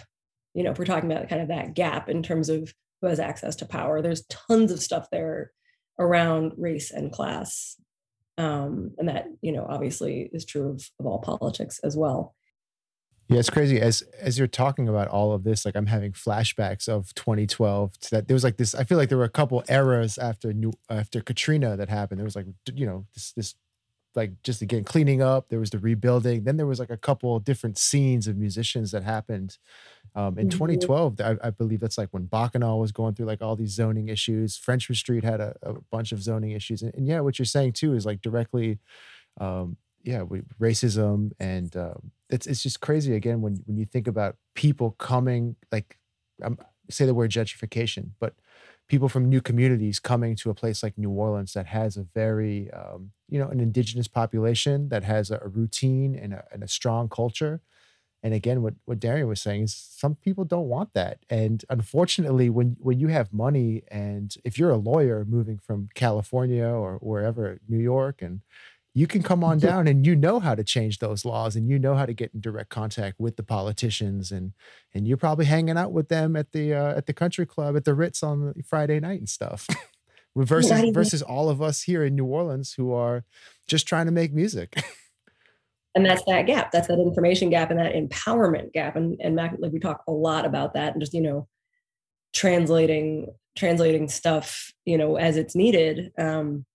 [0.53, 3.19] you know, if we're talking about kind of that gap in terms of who has
[3.19, 5.51] access to power, there's tons of stuff there
[5.97, 7.77] around race and class.
[8.37, 12.35] Um, and that, you know, obviously is true of, of all politics as well.
[13.29, 13.79] Yeah, it's crazy.
[13.79, 17.99] As as you're talking about all of this, like I'm having flashbacks of 2012.
[17.99, 18.73] To that there was like this.
[18.73, 22.19] I feel like there were a couple eras after new after Katrina that happened.
[22.19, 23.55] There was like you know this this
[24.15, 25.49] like just again cleaning up.
[25.49, 26.43] There was the rebuilding.
[26.43, 29.57] Then there was like a couple different scenes of musicians that happened.
[30.15, 30.57] Um, in mm-hmm.
[30.57, 34.09] 2012, I, I, believe that's like when Bacchanal was going through like all these zoning
[34.09, 34.57] issues.
[34.57, 37.73] frenchmen Street had a, a bunch of zoning issues, and, and, yeah, what you're saying
[37.73, 38.79] too is like directly,
[39.39, 40.23] um, yeah,
[40.59, 45.55] racism, and um, it's it's just crazy again when when you think about people coming
[45.71, 45.97] like,
[46.89, 48.33] say the word gentrification, but
[48.89, 52.69] people from new communities coming to a place like New Orleans that has a very,
[52.71, 56.67] um, you know, an indigenous population that has a, a routine and a, and a,
[56.67, 57.61] strong culture.
[58.23, 61.19] And again, what, what Darrian was saying is some people don't want that.
[61.29, 66.65] And unfortunately, when, when you have money and if you're a lawyer moving from California
[66.65, 68.41] or wherever, New York, and
[68.93, 71.77] you can come on down and you know how to change those laws and you
[71.77, 74.53] know how to get in direct contact with the politicians and
[74.93, 77.85] and you're probably hanging out with them at the uh, at the country club at
[77.85, 79.67] the Ritz on Friday night and stuff.
[80.35, 83.25] versus versus all of us here in New Orleans who are
[83.67, 84.81] just trying to make music.
[85.95, 86.71] and that's that gap.
[86.71, 88.95] That's that information gap and that empowerment gap.
[88.95, 91.47] And and Mac, like we talk a lot about that and just you know
[92.33, 96.11] translating translating stuff you know as it's needed.
[96.17, 96.65] Um,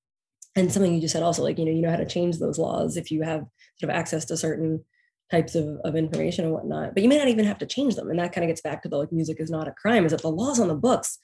[0.56, 2.58] and something you just said also like you know you know how to change those
[2.58, 3.44] laws if you have
[3.78, 4.84] sort of access to certain
[5.30, 8.10] types of, of information and whatnot but you may not even have to change them.
[8.10, 10.12] And that kind of gets back to the like music is not a crime is
[10.12, 11.18] that the laws on the books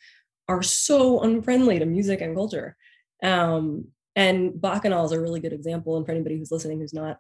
[0.49, 2.77] are so unfriendly to music and culture.
[3.23, 5.97] Um, and bacchanal is a really good example.
[5.97, 7.19] And for anybody who's listening who's not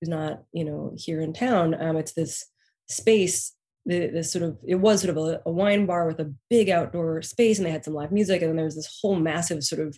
[0.00, 2.44] who's not you know here in town um, it's this
[2.88, 3.52] space
[3.86, 7.22] this sort of it was sort of a, a wine bar with a big outdoor
[7.22, 8.42] space and they had some live music.
[8.42, 9.96] And then there was this whole massive sort of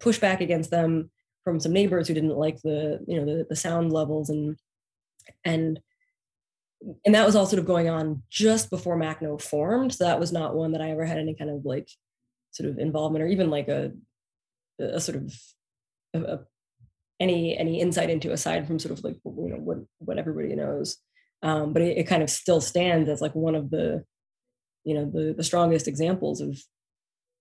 [0.00, 1.10] pushback against them
[1.44, 4.56] from some neighbors who didn't like the you know the, the sound levels and
[5.44, 5.80] and
[7.04, 9.92] and that was all sort of going on just before Macno formed.
[9.92, 11.88] So that was not one that I ever had any kind of like
[12.52, 13.92] sort of involvement or even like a
[14.80, 15.34] a sort of
[16.14, 16.40] a, a,
[17.20, 20.96] any any insight into aside from sort of like you know what what everybody knows
[21.42, 24.04] um, but it, it, kind of still stands as like one of the
[24.84, 26.58] you know the the strongest examples of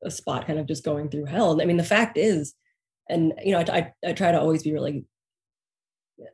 [0.04, 1.62] a spot kind of just going through hell.
[1.62, 2.54] I mean the fact is
[3.10, 5.04] and you know i, I, I try to always be really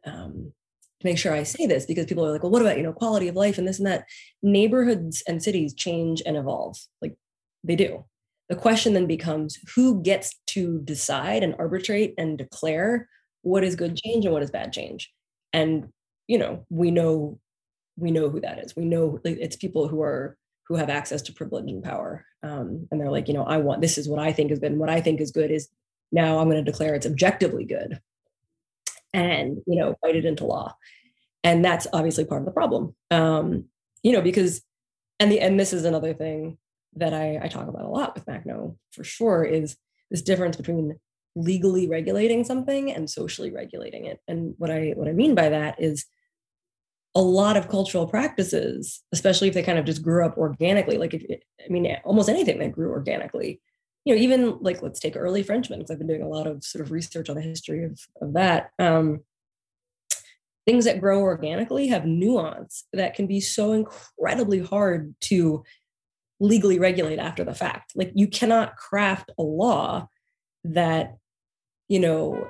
[0.05, 0.51] um,
[0.99, 2.93] to make sure i say this because people are like well what about you know
[2.93, 4.05] quality of life and this and that?
[4.43, 6.77] Neighborhoods and cities change and evolve.
[7.01, 7.15] Like
[7.63, 8.05] they do.
[8.49, 13.09] The question then becomes who gets to decide and arbitrate and declare
[13.41, 15.11] what is good change and what is bad change?
[15.53, 15.89] And
[16.27, 17.39] you know we know
[17.97, 18.75] we know who that is.
[18.75, 22.25] We know it's people who are who have access to privilege and power.
[22.43, 24.79] Um, and they're like you know i want this is what i think good and
[24.79, 25.67] what i think is good is
[26.11, 27.99] now i'm going to declare it's objectively good
[29.15, 30.75] and you know write it into law.
[31.43, 32.95] And that's obviously part of the problem.
[33.09, 33.65] Um,
[34.03, 34.61] you know because
[35.19, 36.57] and the and this is another thing
[36.97, 39.75] that I, I talk about a lot with MACNO for sure is
[40.11, 40.97] this difference between
[41.35, 44.19] legally regulating something and socially regulating it.
[44.27, 46.05] And what I what I mean by that is
[47.15, 51.13] a lot of cultural practices, especially if they kind of just grew up organically, like
[51.13, 51.23] if
[51.63, 53.61] I mean almost anything that grew organically,
[54.03, 56.63] you know, even like let's take early Frenchmen, because I've been doing a lot of
[56.63, 58.71] sort of research on the history of, of that.
[58.79, 59.21] Um,
[60.67, 65.63] things that grow organically have nuance that can be so incredibly hard to
[66.39, 67.93] legally regulate after the fact.
[67.95, 70.07] Like you cannot craft a law
[70.65, 71.15] that,
[71.87, 72.47] you know,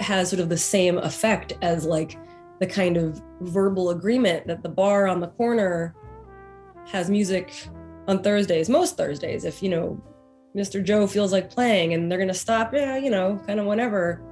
[0.00, 2.16] has sort of the same effect as like
[2.60, 5.94] the kind of verbal agreement that the bar on the corner
[6.86, 7.52] has music
[8.08, 10.02] on Thursdays, most Thursdays, if you know
[10.56, 10.82] Mr.
[10.82, 14.22] Joe feels like playing and they're gonna stop, yeah, you know, kind of whenever.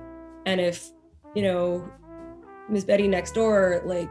[0.46, 0.88] And if,
[1.34, 1.86] you know,
[2.70, 4.08] Miss Betty next door like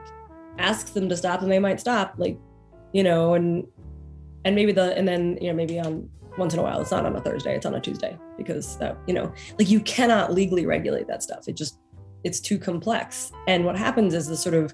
[0.60, 2.38] asks them to stop and they might stop, like,
[2.91, 3.65] you know, and
[4.45, 7.06] and maybe the and then you know maybe on once in a while it's not
[7.06, 10.65] on a thursday it's on a tuesday because that you know like you cannot legally
[10.65, 11.80] regulate that stuff it just
[12.23, 14.73] it's too complex and what happens is the sort of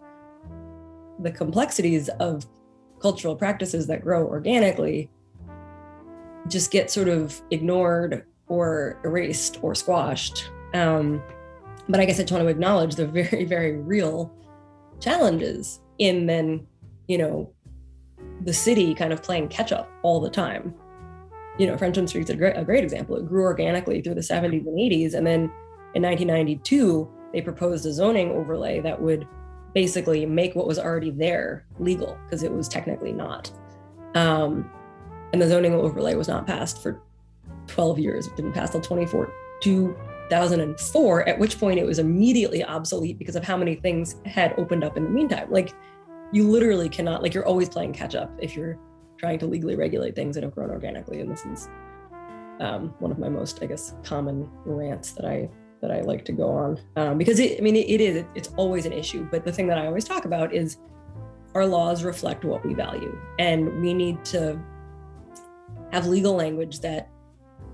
[1.19, 2.45] the complexities of
[3.01, 5.09] cultural practices that grow organically
[6.47, 11.21] just get sort of ignored or erased or squashed um,
[11.87, 14.31] but i guess i just want to acknowledge the very very real
[14.99, 16.65] challenges in then
[17.07, 17.51] you know
[18.41, 20.73] the city kind of playing catch up all the time.
[21.57, 23.17] You know, Frenchmen Street's a great, a great example.
[23.17, 25.13] It grew organically through the 70s and 80s.
[25.13, 25.51] And then
[25.93, 29.27] in 1992, they proposed a zoning overlay that would
[29.73, 33.51] basically make what was already there legal because it was technically not.
[34.15, 34.69] Um,
[35.31, 37.01] and the zoning overlay was not passed for
[37.67, 38.27] 12 years.
[38.27, 43.43] It didn't pass till 24, 2004, at which point it was immediately obsolete because of
[43.43, 45.51] how many things had opened up in the meantime.
[45.51, 45.73] Like
[46.31, 48.77] you literally cannot like you're always playing catch up if you're
[49.17, 51.69] trying to legally regulate things that have grown organically and this is
[52.59, 55.49] um, one of my most i guess common rants that i
[55.81, 56.79] that i like to go on.
[56.95, 59.67] Um, because it, i mean it, it is it's always an issue but the thing
[59.67, 60.77] that i always talk about is
[61.55, 63.17] our laws reflect what we value.
[63.37, 64.59] And we need to
[65.91, 67.09] have legal language that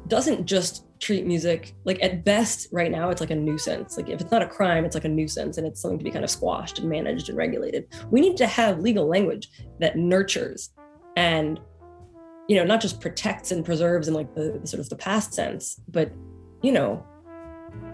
[0.08, 3.98] doesn't just treat music like at best right now it's like a nuisance.
[3.98, 6.12] Like if it's not a crime it's like a nuisance and it's something to be
[6.12, 7.88] kind of squashed and managed and regulated.
[8.10, 10.72] We need to have legal language that nurtures
[11.18, 11.60] and
[12.48, 15.34] you know not just protects and preserves in like the, the sort of the past
[15.34, 16.12] sense but
[16.62, 17.04] you know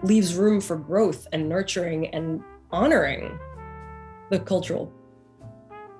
[0.02, 3.38] leaves room for growth and nurturing and honoring
[4.30, 4.92] the cultural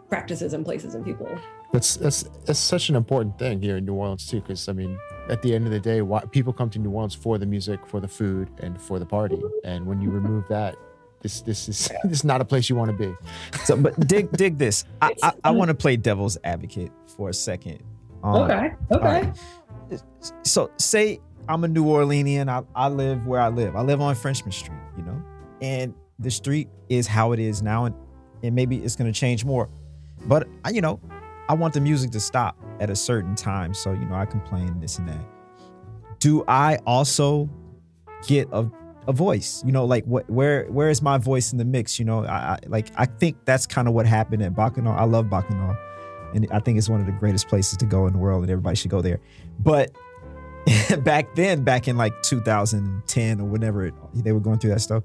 [0.08, 1.28] practices and places and people
[1.72, 4.98] that's that's that's such an important thing here in new orleans too because i mean
[5.28, 7.86] at the end of the day, why, people come to New Orleans for the music,
[7.86, 9.40] for the food, and for the party.
[9.64, 10.76] And when you remove that,
[11.20, 13.14] this this is this is not a place you want to be.
[13.64, 14.84] So, but dig dig this.
[15.00, 17.82] I I, I want to play devil's advocate for a second.
[18.24, 18.72] Um, okay.
[18.90, 19.04] Okay.
[19.04, 20.02] Right.
[20.42, 21.20] So say
[21.52, 22.48] I'm a New Orleanian.
[22.48, 23.76] I, I live where I live.
[23.76, 24.78] I live on Frenchmen Street.
[24.96, 25.22] You know,
[25.60, 27.94] and the street is how it is now, and
[28.42, 29.68] and maybe it's to change more.
[30.26, 31.00] But I, you know,
[31.48, 33.74] I want the music to stop at a certain time.
[33.74, 35.24] So, you know, I complain this and that.
[36.18, 37.50] Do I also
[38.26, 38.70] get a,
[39.06, 39.62] a voice?
[39.66, 41.98] You know, like what where where is my voice in the mix?
[41.98, 44.94] You know, I, I like I think that's kind of what happened at Bacchanal.
[44.94, 45.76] I love Bacchanal.
[46.34, 48.50] And I think it's one of the greatest places to go in the world and
[48.50, 49.20] everybody should go there.
[49.58, 49.94] But
[50.98, 55.02] back then, back in like 2010 or whenever it, they were going through that stuff,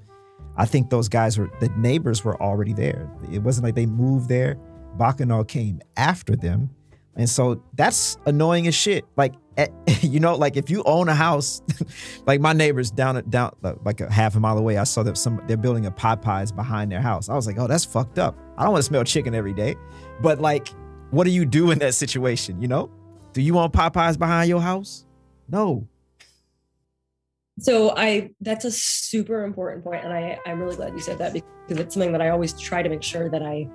[0.56, 3.10] I think those guys were the neighbors were already there.
[3.32, 4.56] It wasn't like they moved there.
[4.96, 6.70] Bacchanal came after them.
[7.16, 9.04] And so that's annoying as shit.
[9.16, 9.66] Like, eh,
[10.00, 11.62] you know, like if you own a house,
[12.26, 15.16] like my neighbors down down uh, like a half a mile away, I saw that
[15.16, 17.28] some they're building a Popeyes behind their house.
[17.28, 18.38] I was like, oh, that's fucked up.
[18.56, 19.76] I don't want to smell chicken every day.
[20.20, 20.68] But like,
[21.10, 22.60] what do you do in that situation?
[22.60, 22.90] You know,
[23.32, 25.04] do you want Popeyes behind your house?
[25.48, 25.86] No.
[27.58, 31.32] so I that's a super important point, and I I'm really glad you said that
[31.32, 33.68] because it's something that I always try to make sure that I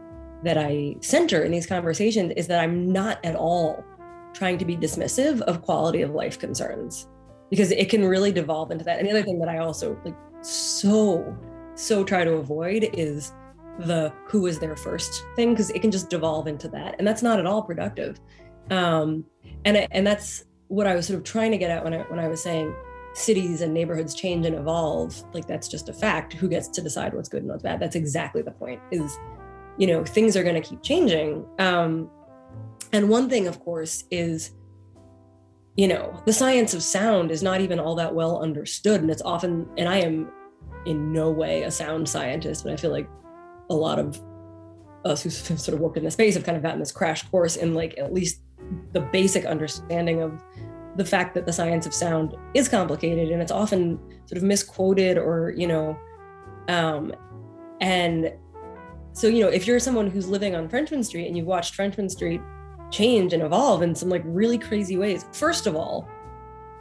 [0.43, 3.83] that I center in these conversations is that I'm not at all
[4.33, 7.07] trying to be dismissive of quality of life concerns
[7.49, 8.99] because it can really devolve into that.
[8.99, 11.35] And the other thing that I also like so
[11.75, 13.33] so try to avoid is
[13.79, 17.23] the who was there first thing because it can just devolve into that and that's
[17.23, 18.19] not at all productive
[18.69, 19.25] um
[19.65, 22.19] and and that's what i was sort of trying to get at when i when
[22.19, 22.73] i was saying
[23.13, 26.33] cities and neighborhoods change and evolve like that's just a fact.
[26.33, 27.79] Who gets to decide what's good and what's bad?
[27.79, 29.17] That's exactly the point is
[29.77, 31.45] you know things are going to keep changing.
[31.59, 32.09] Um,
[32.91, 34.51] and one thing of course is
[35.75, 39.23] you know the science of sound is not even all that well understood and it's
[39.23, 40.31] often and i am
[40.85, 43.09] in no way a sound scientist but i feel like
[43.71, 44.21] a lot of
[45.03, 47.55] us who sort of worked in the space have kind of gotten this crash course
[47.55, 48.41] in like at least
[48.93, 50.41] the basic understanding of
[50.95, 55.17] the fact that the science of sound is complicated and it's often sort of misquoted
[55.17, 55.97] or you know
[56.67, 57.13] um,
[57.81, 58.31] and
[59.13, 62.09] so you know if you're someone who's living on frenchmen street and you've watched frenchmen
[62.09, 62.41] street
[62.91, 66.07] change and evolve in some like really crazy ways first of all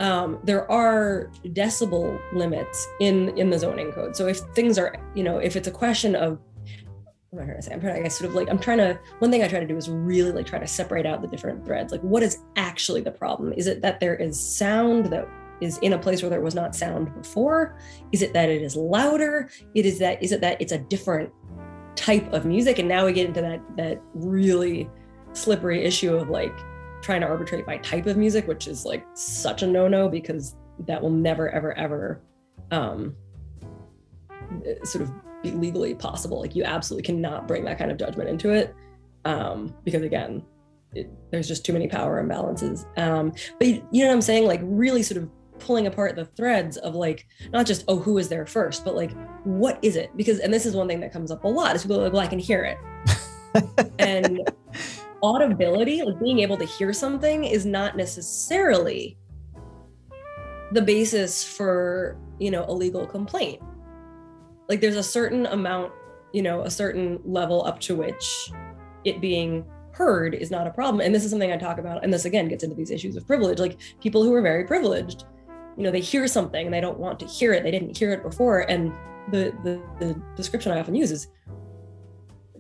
[0.03, 4.17] um, there are decibel limits in in the zoning code.
[4.17, 6.41] So if things are you know if it's a question of
[7.33, 7.73] am I trying to say?
[7.73, 9.67] I'm trying to, I sort of like I'm trying to, one thing I try to
[9.67, 11.93] do is really like try to separate out the different threads.
[11.93, 13.53] Like, what is actually the problem?
[13.55, 15.27] Is it that there is sound that
[15.61, 17.79] is in a place where there was not sound before?
[18.11, 19.49] Is it that it is louder?
[19.75, 21.31] It is that, is it that it's a different
[21.95, 22.79] type of music?
[22.79, 24.91] And now we get into that, that really
[25.33, 26.55] slippery issue of like
[27.01, 30.57] trying to arbitrate by type of music, which is like such a no no because
[30.87, 32.23] that will never, ever, ever
[32.71, 33.17] um,
[34.85, 35.13] sort of
[35.43, 36.41] be legally possible.
[36.41, 38.75] Like you absolutely cannot bring that kind of judgment into it
[39.25, 40.43] um, because again,
[40.95, 42.87] it, there's just too many power imbalances.
[42.99, 44.47] Um, but you, you know what I'm saying?
[44.47, 48.29] Like really sort of pulling apart the threads of like not just oh who is
[48.29, 49.13] there first, but like
[49.45, 50.15] what is it?
[50.17, 52.23] Because and this is one thing that comes up a lot is people like well
[52.23, 52.79] I can hear it,
[53.99, 54.41] and
[55.23, 59.17] audibility, like being able to hear something, is not necessarily
[60.73, 63.63] the basis for you know a legal complaint
[64.69, 65.93] like there's a certain amount
[66.33, 68.53] you know a certain level up to which
[69.05, 71.05] it being heard is not a problem.
[71.05, 73.27] And this is something i talk about and this again gets into these issues of
[73.27, 73.59] privilege.
[73.59, 75.25] Like people who are very privileged
[75.77, 77.63] you know they hear something and they don't want to hear it.
[77.63, 78.61] They didn't hear it before.
[78.71, 78.93] And
[79.31, 81.29] the the, the description i often use is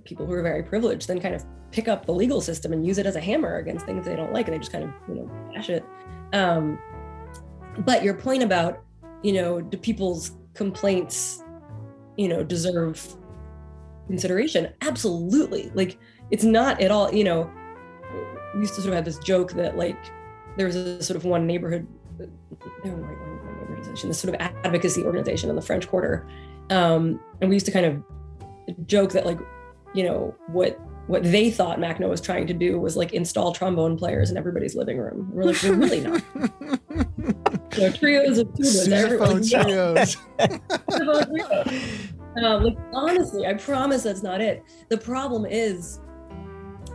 [0.04, 2.98] people who are very privileged then kind of pick up the legal system and use
[2.98, 5.14] it as a hammer against things they don't like and they just kind of you
[5.14, 5.84] know bash it.
[6.32, 6.78] Um,
[7.80, 8.82] but your point about
[9.22, 11.41] you know do people's complaints
[12.16, 13.16] you know deserve
[14.06, 14.68] consideration.
[14.80, 15.70] Absolutely.
[15.74, 15.98] Like
[16.30, 17.50] it's not at all you know
[18.54, 19.96] we used to sort of have this joke that like
[20.56, 21.86] there was a sort of one neighborhood
[22.84, 26.26] organization this sort of advocacy organization in the french quarter.
[26.70, 29.38] Um, and we used to kind of joke that like
[29.94, 33.96] you know what what they thought Macno was trying to do was like install trombone
[33.96, 35.30] players in everybody's living room.
[35.32, 36.22] We're like, we're really not.
[37.78, 38.90] know, trios of tubas.
[38.90, 40.16] Everyone, trios.
[42.44, 44.62] um, like honestly, I promise that's not it.
[44.88, 46.00] The problem is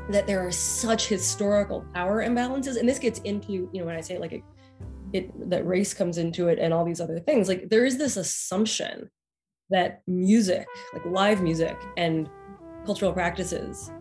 [0.10, 4.02] that there are such historical power imbalances, and this gets into you know when I
[4.02, 4.44] say like it,
[5.12, 7.50] it that race comes into it and all these other things.
[7.50, 9.10] Like there is this assumption
[9.70, 12.30] that music, like live music, and
[12.86, 13.92] cultural practices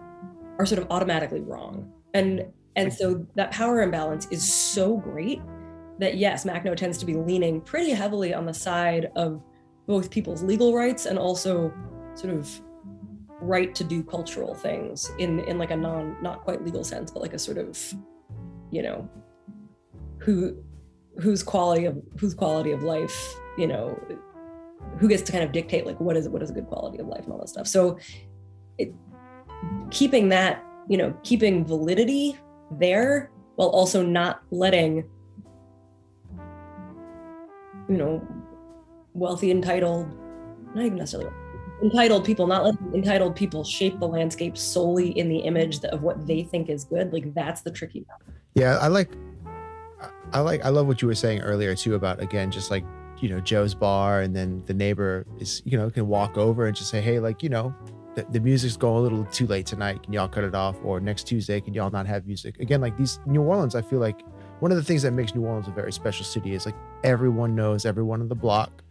[0.58, 1.92] are sort of automatically wrong.
[2.14, 2.46] And
[2.76, 5.40] and so that power imbalance is so great
[5.98, 9.42] that yes, Macno tends to be leaning pretty heavily on the side of
[9.86, 11.72] both people's legal rights and also
[12.14, 12.50] sort of
[13.40, 17.22] right to do cultural things in in like a non not quite legal sense, but
[17.22, 17.78] like a sort of,
[18.70, 19.08] you know,
[20.18, 20.56] who
[21.18, 23.98] whose quality of whose quality of life, you know,
[24.98, 27.06] who gets to kind of dictate like what is what is a good quality of
[27.06, 27.66] life and all that stuff.
[27.66, 27.98] So
[28.78, 28.94] it,
[29.90, 32.38] keeping that, you know, keeping validity
[32.70, 35.04] there while also not letting,
[37.88, 38.26] you know,
[39.14, 40.08] wealthy, entitled,
[40.74, 41.30] not even necessarily
[41.82, 46.26] entitled people, not letting entitled people shape the landscape solely in the image of what
[46.26, 47.12] they think is good.
[47.12, 48.20] Like that's the tricky part.
[48.54, 49.10] Yeah, I like,
[50.32, 52.84] I like, I love what you were saying earlier too about again, just like
[53.18, 56.76] you know Joe's bar, and then the neighbor is you know can walk over and
[56.76, 57.74] just say, hey, like you know,
[58.16, 60.02] the, the music's going a little too late tonight.
[60.02, 60.76] Can y'all cut it off?
[60.82, 62.58] Or next Tuesday, can y'all not have music?
[62.58, 64.22] Again, like these New Orleans, I feel like
[64.60, 67.54] one of the things that makes New Orleans a very special city is like everyone
[67.54, 68.82] knows everyone on the block.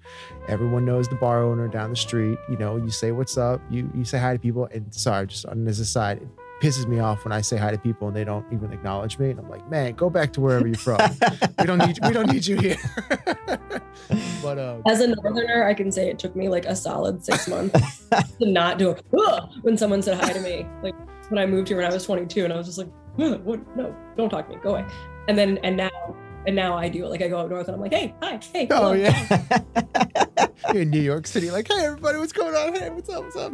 [0.48, 2.38] Everyone knows the bar owner down the street.
[2.48, 4.70] You know, you say what's up, you you say hi to people.
[4.72, 6.28] And sorry, just on this aside,
[6.62, 9.32] pisses me off when I say hi to people and they don't even acknowledge me.
[9.32, 11.00] And I'm like, man, go back to wherever you're from.
[11.60, 12.78] we don't need we don't need you here.
[14.42, 17.48] but um, As a northerner, I can say it took me like a solid six
[17.48, 18.08] months
[18.40, 20.66] to not do a when someone said hi to me.
[20.82, 20.96] Like
[21.30, 23.76] when I moved here when I was 22, and I was just like, what?
[23.76, 24.62] No, don't talk to me.
[24.62, 24.86] Go away.
[25.28, 26.16] And then and now
[26.48, 27.10] and now I do it.
[27.10, 28.68] Like I go up north and I'm like, hey, hi, hey.
[28.72, 32.74] oh hello." yeah, in New York City, like, hey everybody, what's going on?
[32.74, 33.24] Hey, what's up?
[33.24, 33.54] What's up?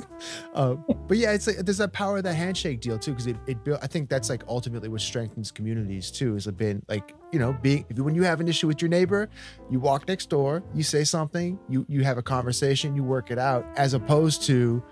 [0.53, 0.73] Uh,
[1.07, 3.63] but yeah, it's like there's that power of that handshake deal too, because it it
[3.63, 3.79] built.
[3.81, 6.35] I think that's like ultimately what strengthens communities too.
[6.35, 9.29] Is a been like you know being when you have an issue with your neighbor,
[9.69, 13.39] you walk next door, you say something, you you have a conversation, you work it
[13.39, 14.83] out, as opposed to,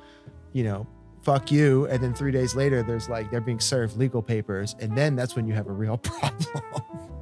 [0.54, 0.88] you know.
[1.22, 4.97] Fuck you, and then three days later, there's like they're being served legal papers, and
[4.97, 7.18] then that's when you have a real problem,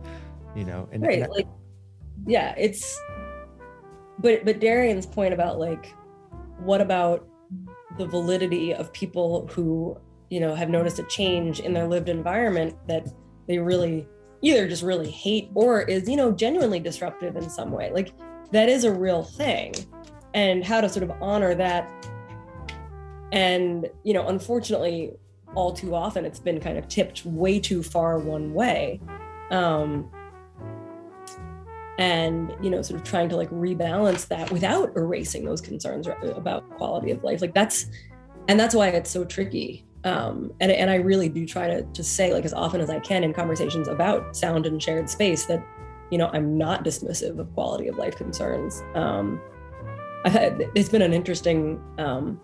[0.58, 0.89] you know.
[0.91, 1.47] And, right and like
[2.26, 2.99] yeah it's
[4.20, 5.93] but but Darrian's point about like
[6.60, 7.28] what about
[7.97, 9.97] the validity of people who
[10.30, 13.08] you know have noticed a change in their lived environment that
[13.47, 14.08] they really
[14.41, 17.91] either just really hate or is you know genuinely disruptive in some way?
[17.91, 18.12] Like
[18.51, 19.74] that is a real thing.
[20.34, 21.89] And how to sort of honor that.
[23.32, 25.14] And you know unfortunately
[25.55, 28.99] all too often it's been kind of tipped way too far one way.
[29.51, 30.12] Um
[31.97, 36.69] and you know sort of trying to like rebalance that without erasing those concerns about
[36.71, 37.87] quality of life like that's
[38.47, 42.03] and that's why it's so tricky um and, and i really do try to to
[42.03, 45.63] say like as often as i can in conversations about sound and shared space that
[46.11, 49.41] you know i'm not dismissive of quality of life concerns um
[50.25, 52.39] had it's been an interesting um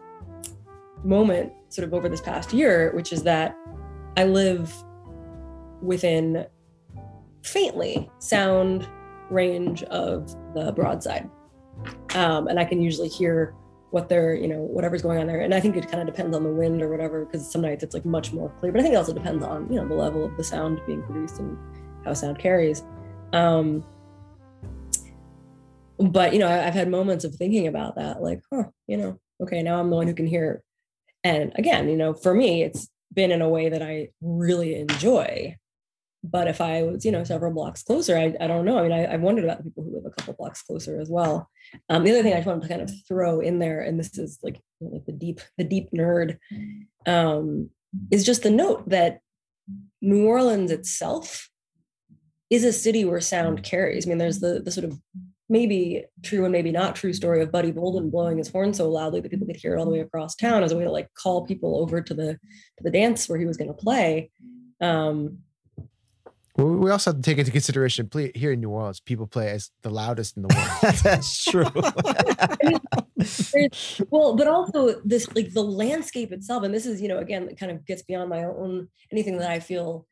[1.03, 3.55] moment sort of over this past year which is that
[4.17, 4.73] i live
[5.81, 6.45] within
[7.43, 8.87] faintly sound
[9.33, 11.29] range of the broadside.
[12.15, 13.55] Um, and I can usually hear
[13.91, 15.41] what they're, you know, whatever's going on there.
[15.41, 17.83] And I think it kind of depends on the wind or whatever, because some nights
[17.83, 18.71] it's like much more clear.
[18.71, 21.03] But I think it also depends on, you know, the level of the sound being
[21.03, 21.57] produced and
[22.03, 22.83] how sound carries.
[23.33, 23.85] Um,
[25.99, 29.61] but you know, I've had moments of thinking about that, like, huh, you know, okay,
[29.61, 30.63] now I'm the one who can hear.
[31.23, 35.55] And again, you know, for me, it's been in a way that I really enjoy
[36.23, 38.79] but if I was, you know, several blocks closer, I, I don't know.
[38.79, 41.09] I mean, I, I wondered about the people who live a couple blocks closer as
[41.09, 41.49] well.
[41.89, 44.17] Um, the other thing I just wanted to kind of throw in there, and this
[44.17, 46.37] is like, you know, like the deep, the deep nerd,
[47.05, 47.69] um,
[48.09, 49.19] is just the note that
[50.01, 51.49] New Orleans itself
[52.49, 54.05] is a city where sound carries.
[54.05, 54.99] I mean, there's the the sort of
[55.49, 59.19] maybe true and maybe not true story of Buddy Bolden blowing his horn so loudly
[59.19, 61.13] that people could hear it all the way across town as a way to like
[61.15, 64.31] call people over to the to the dance where he was going to play.
[64.81, 65.39] Um,
[66.55, 69.71] we also have to take into consideration play, here in New Orleans, people play as
[69.81, 70.95] the loudest in the world.
[71.03, 71.65] That's true.
[73.53, 77.49] There's- well, but also this like the landscape itself, and this is you know again
[77.49, 80.05] it kind of gets beyond my own anything that I feel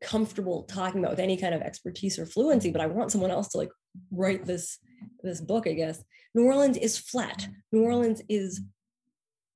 [0.00, 2.70] comfortable talking about with any kind of expertise or fluency.
[2.70, 3.70] But I want someone else to like
[4.10, 4.78] write this
[5.22, 5.66] this book.
[5.66, 6.02] I guess
[6.34, 7.46] New Orleans is flat.
[7.72, 8.60] New Orleans is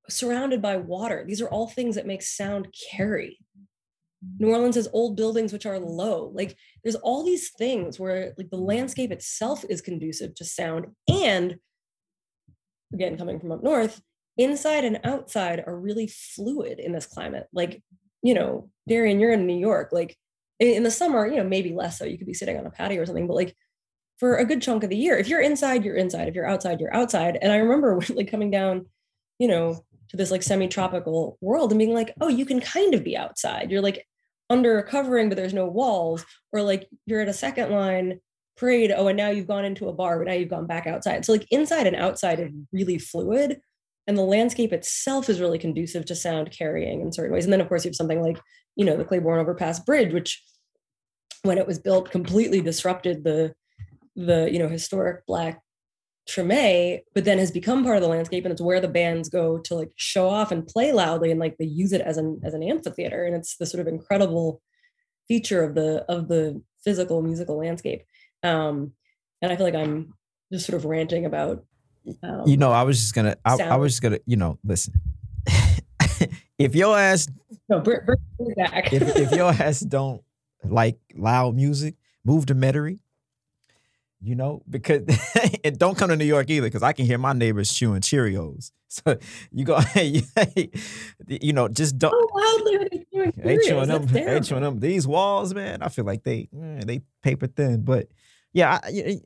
[0.08, 1.24] surrounded by water.
[1.26, 3.38] These are all things that make sound carry.
[4.38, 6.30] New Orleans has old buildings which are low.
[6.34, 11.56] Like there's all these things where like the landscape itself is conducive to sound and
[12.92, 14.00] again coming from up north,
[14.36, 17.46] inside and outside are really fluid in this climate.
[17.52, 17.82] Like,
[18.22, 19.90] you know, Darrian, you're in New York.
[19.92, 20.16] Like
[20.58, 22.04] in, the summer, you know, maybe less so.
[22.04, 23.56] You could be sitting on a patio or something, but like
[24.18, 26.28] for a good chunk of the year, if you're inside, you're inside.
[26.28, 27.38] If you're outside, you're outside.
[27.40, 28.86] And I remember like coming down,
[29.38, 33.02] you know, to this like semi-tropical world and being like, oh, you can kind of
[33.02, 33.70] be outside.
[33.70, 34.06] You're like
[34.52, 38.20] under a covering, but there's no walls, or like you're at a second line
[38.56, 38.92] parade.
[38.94, 41.24] Oh, and now you've gone into a bar, but now you've gone back outside.
[41.24, 43.60] So like inside and outside is really fluid.
[44.06, 47.44] And the landscape itself is really conducive to sound carrying in certain ways.
[47.44, 48.38] And then of course you have something like,
[48.76, 50.42] you know, the Claiborne Overpass Bridge, which
[51.44, 53.54] when it was built completely disrupted the
[54.14, 55.62] the, you know, historic black
[56.32, 59.58] Treme, but then has become part of the landscape and it's where the bands go
[59.58, 62.54] to like show off and play loudly and like they use it as an as
[62.54, 63.24] an amphitheater.
[63.24, 64.62] And it's the sort of incredible
[65.28, 68.04] feature of the of the physical musical landscape.
[68.42, 68.92] Um,
[69.40, 70.14] and I feel like I'm
[70.52, 71.64] just sort of ranting about
[72.22, 73.36] um, you know, I was just gonna.
[73.44, 74.18] I, I was just gonna.
[74.26, 74.94] You know, listen.
[76.58, 77.28] if your ass,
[77.68, 78.92] no, bring, bring back.
[78.92, 80.22] if, if your ass don't
[80.64, 83.00] like loud music, move to Metairie.
[84.24, 85.02] You know, because
[85.64, 88.70] and don't come to New York either, because I can hear my neighbors chewing Cheerios.
[88.92, 89.16] So
[89.50, 89.80] you go,
[91.26, 92.12] you know, just don't.
[92.12, 94.06] Loudly are they chewing them.
[94.14, 94.80] Ain't chewing them.
[94.80, 95.80] These walls, man.
[95.80, 97.84] I feel like they mm, they paper thin.
[97.86, 98.08] But
[98.52, 99.20] yeah, I,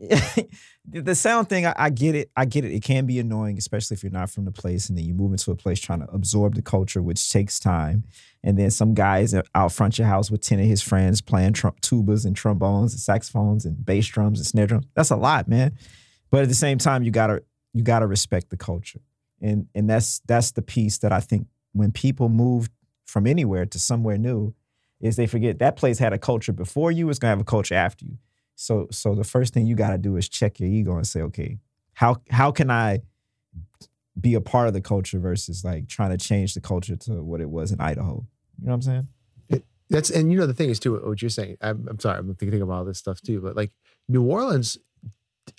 [0.89, 2.31] the sound thing, I, I, get it.
[2.37, 2.72] I get it.
[2.72, 5.33] It can be annoying, especially if you're not from the place and then you move
[5.33, 8.05] into a place trying to absorb the culture, which takes time.
[8.45, 11.81] And then some guys out front your house with 10 of his friends playing trump
[11.81, 14.87] tubas and trombones and saxophones and bass drums and snare drums.
[14.95, 15.77] That's a lot, man.
[16.31, 19.01] But at the same time, you gotta you gotta respect the culture.
[19.41, 22.70] And and that's that's the piece that I think when people move
[23.05, 24.55] from anywhere to somewhere new,
[25.01, 27.74] is they forget that place had a culture before you, it's gonna have a culture
[27.74, 28.18] after you.
[28.57, 31.22] So so the first thing you got to do is check your ego and say,
[31.22, 31.59] okay,
[31.94, 33.02] how how can I
[34.18, 37.40] be a part of the culture versus like trying to change the culture to what
[37.40, 38.26] it was in Idaho.
[38.59, 39.09] You know what I'm saying?
[39.88, 41.59] That's and you know the thing is too what you're saying.
[41.61, 43.70] I'm, I'm sorry, I'm thinking about all this stuff too, but like
[44.09, 44.78] New Orleans,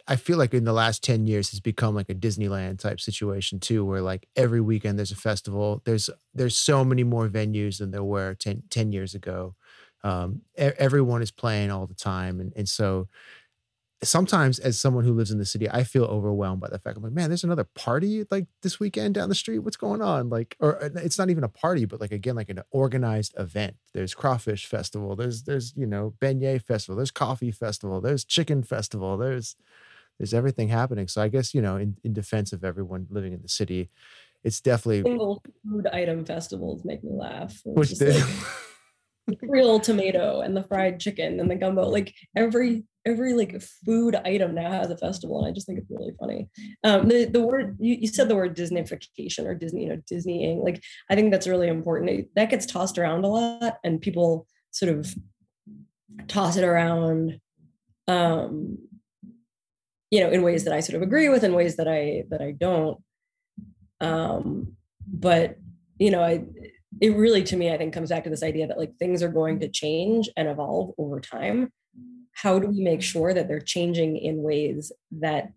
[0.06, 3.62] I feel like in the last ten years has become like a Disneyland type situation
[3.62, 5.82] too, where like every weekend there's a festival.
[5.86, 9.56] There's there's so many more venues than there were 10, 10 years ago
[10.04, 13.08] um, everyone is playing all the time and, and so
[14.04, 17.04] sometimes as someone who lives in the city i feel overwhelmed by the fact i'm
[17.04, 19.60] like man there's another party like this weekend down the street?
[19.60, 20.30] What's going on?
[20.30, 23.76] Like or uh, it's not even a party but like again like an organized event.
[23.94, 29.18] There's crawfish festival there's there's you know beignet festival there's coffee festival there's chicken festival
[29.18, 29.56] there's
[30.20, 31.08] there's everything happening.
[31.08, 33.90] So i guess you know in, in defense of everyone living in the city
[34.44, 37.92] it's definitely single food item festivals make me laugh which
[39.42, 44.56] real tomato and the fried chicken and the gumbo like every every like food item
[44.56, 46.48] now has a festival and i just think it's really funny.
[46.84, 50.64] Um the, the word you, you said the word disneyfication or disney you know disneying
[50.64, 52.10] like i think that's really important.
[52.10, 55.14] It, that gets tossed around a lot and people sort of
[56.28, 57.40] toss it around
[58.08, 58.78] um
[60.10, 62.42] you know in ways that i sort of agree with in ways that i that
[62.42, 62.98] i don't.
[64.00, 64.74] Um
[65.06, 65.58] but
[65.98, 66.44] you know i
[67.02, 69.30] it really to me i think comes back to this idea that like things are
[69.30, 71.72] going to change and evolve over time.
[72.32, 75.52] How do we make sure that they're changing in ways that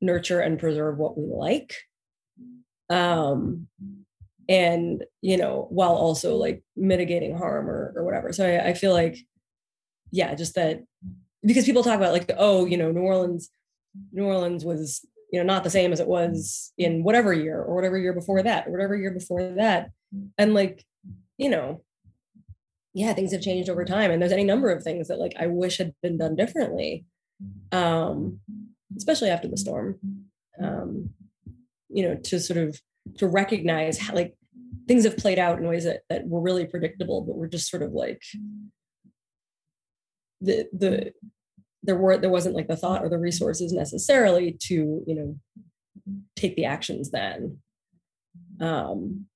[0.00, 1.74] nurture and preserve what we like?
[2.90, 3.68] Um
[4.48, 8.32] and you know while also like mitigating harm or, or whatever.
[8.32, 9.16] So I, I feel like
[10.10, 10.82] yeah just that
[11.44, 13.50] because people talk about like oh you know new orleans
[14.12, 17.74] new orleans was you know not the same as it was in whatever year or
[17.74, 19.90] whatever year before that or whatever year before that
[20.38, 20.84] and like
[21.38, 21.82] you know
[22.92, 25.46] yeah things have changed over time and there's any number of things that like i
[25.46, 27.04] wish had been done differently
[27.72, 28.40] um
[28.96, 29.98] especially after the storm
[30.62, 31.10] um
[31.88, 32.80] you know to sort of
[33.18, 34.34] to recognize how like
[34.86, 37.82] things have played out in ways that, that were really predictable but were just sort
[37.82, 38.22] of like
[40.40, 41.12] the the
[41.82, 45.36] there were there wasn't like the thought or the resources necessarily to you know
[46.36, 47.58] take the actions then
[48.60, 49.26] um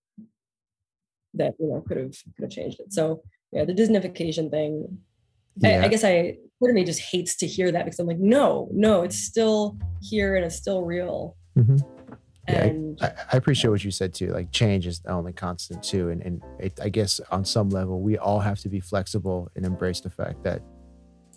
[1.35, 2.93] that you know could have could have changed it.
[2.93, 3.23] So
[3.53, 4.99] yeah, the Disneyfication thing.
[5.61, 5.81] Yeah.
[5.81, 8.19] I, I, guess I part of me just hates to hear that because I'm like,
[8.19, 11.37] no, no, it's still here and it's still real.
[11.57, 11.79] Mm-hmm.
[12.47, 14.29] And yeah, I, I, appreciate what you said too.
[14.29, 18.01] Like change is the only constant too, and and it, I guess on some level
[18.01, 20.63] we all have to be flexible and embrace the fact that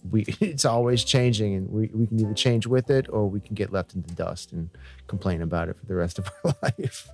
[0.09, 3.55] we it's always changing, and we we can either change with it or we can
[3.55, 4.69] get left in the dust and
[5.07, 7.09] complain about it for the rest of our life.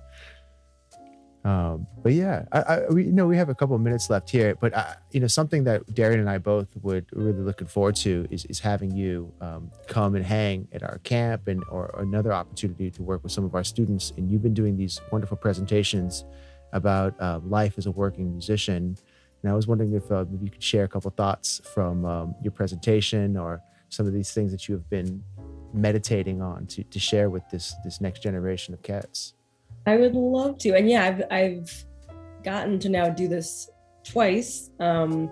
[1.48, 4.28] Um, but yeah, I, I, we you know we have a couple of minutes left
[4.28, 7.96] here, but I, you know something that Darrian and I both would really looking forward
[7.96, 12.34] to is, is having you um, come and hang at our camp and or, another
[12.34, 14.12] opportunity to work with some of our students.
[14.18, 16.26] And you've been doing these wonderful presentations
[16.74, 18.98] about uh, life as a working musician.
[19.42, 22.34] And I was wondering if uh, maybe you could share a couple thoughts from um,
[22.42, 25.24] your presentation or some of these things that you have been
[25.72, 29.32] meditating on to, to share with this this next generation of cats.
[29.88, 30.74] I would love to.
[30.76, 31.84] And yeah, I've I've
[32.44, 33.70] gotten to now do this
[34.04, 35.30] twice um,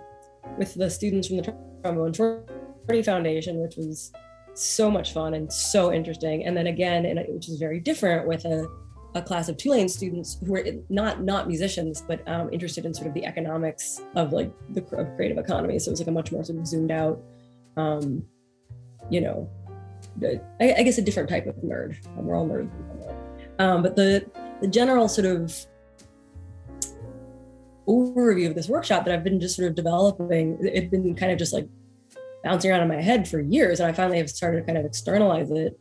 [0.59, 4.13] with the students from the Trombone Shorty Foundation, which was
[4.55, 6.47] so much fun and so interesting.
[6.47, 8.67] And then again, which is very different with a,
[9.15, 13.09] a class of Tulane students who are not not musicians, but um, interested in sort
[13.09, 15.79] of the economics of like the of creative economy.
[15.79, 17.21] So it was like a much more sort of zoomed out,
[17.77, 18.23] um,
[19.11, 19.51] you know,
[20.61, 21.97] I, I, guess a different type of nerd.
[22.17, 22.71] We're all nerds.
[23.59, 24.27] Um, but the
[24.61, 25.55] the general sort of
[27.87, 31.39] overview of this workshop that I've been just sort of developing, it's been kind of
[31.39, 31.69] just like
[32.43, 34.85] bouncing around in my head for years, and I finally have started to kind of
[34.85, 35.79] externalize it,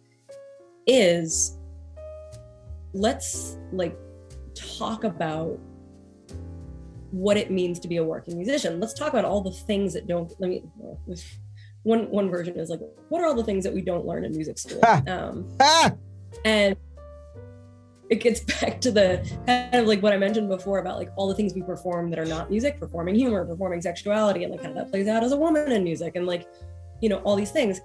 [0.88, 1.58] is
[2.94, 3.98] let's like
[4.54, 5.60] talk about
[7.12, 8.80] what it means to be a working musician.
[8.80, 10.64] Let's talk about all the things that don't let me
[11.84, 14.32] one one version is like what are all the things that we don't learn in
[14.32, 14.80] music school?
[15.08, 15.48] Um,
[16.44, 16.76] and
[18.10, 21.28] it gets back to the kind of like what I mentioned before about like all
[21.28, 24.74] the things we perform that are not music, performing humor, performing sexuality, and like how
[24.74, 26.48] that plays out as a woman in music, and like,
[27.02, 27.82] you know, all these things.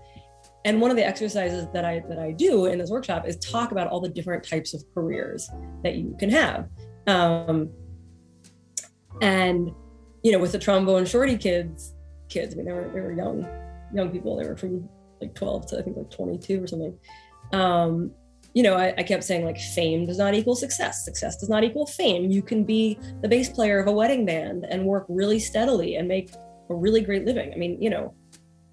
[0.64, 3.72] and one of the exercises that I that I do in this workshop is talk
[3.72, 5.50] about all the different types of careers
[5.82, 6.68] that you can have.
[7.06, 7.70] Um,
[9.20, 9.70] and
[10.22, 11.94] you know, with the trombone shorty kids,
[12.28, 13.46] kids, I mean, they were they were young,
[13.94, 14.36] young people.
[14.36, 14.88] They were from
[15.20, 16.98] like 12 to I think like 22 or something.
[17.52, 18.12] Um,
[18.54, 21.04] you know, I, I, kept saying like fame does not equal success.
[21.04, 22.30] Success does not equal fame.
[22.30, 26.08] You can be the bass player of a wedding band and work really steadily and
[26.08, 26.32] make
[26.68, 27.52] a really great living.
[27.52, 28.14] I mean, you know,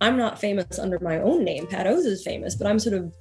[0.02, 1.68] I'm not famous under my own name.
[1.68, 3.14] Pat O's is famous, but I'm sort of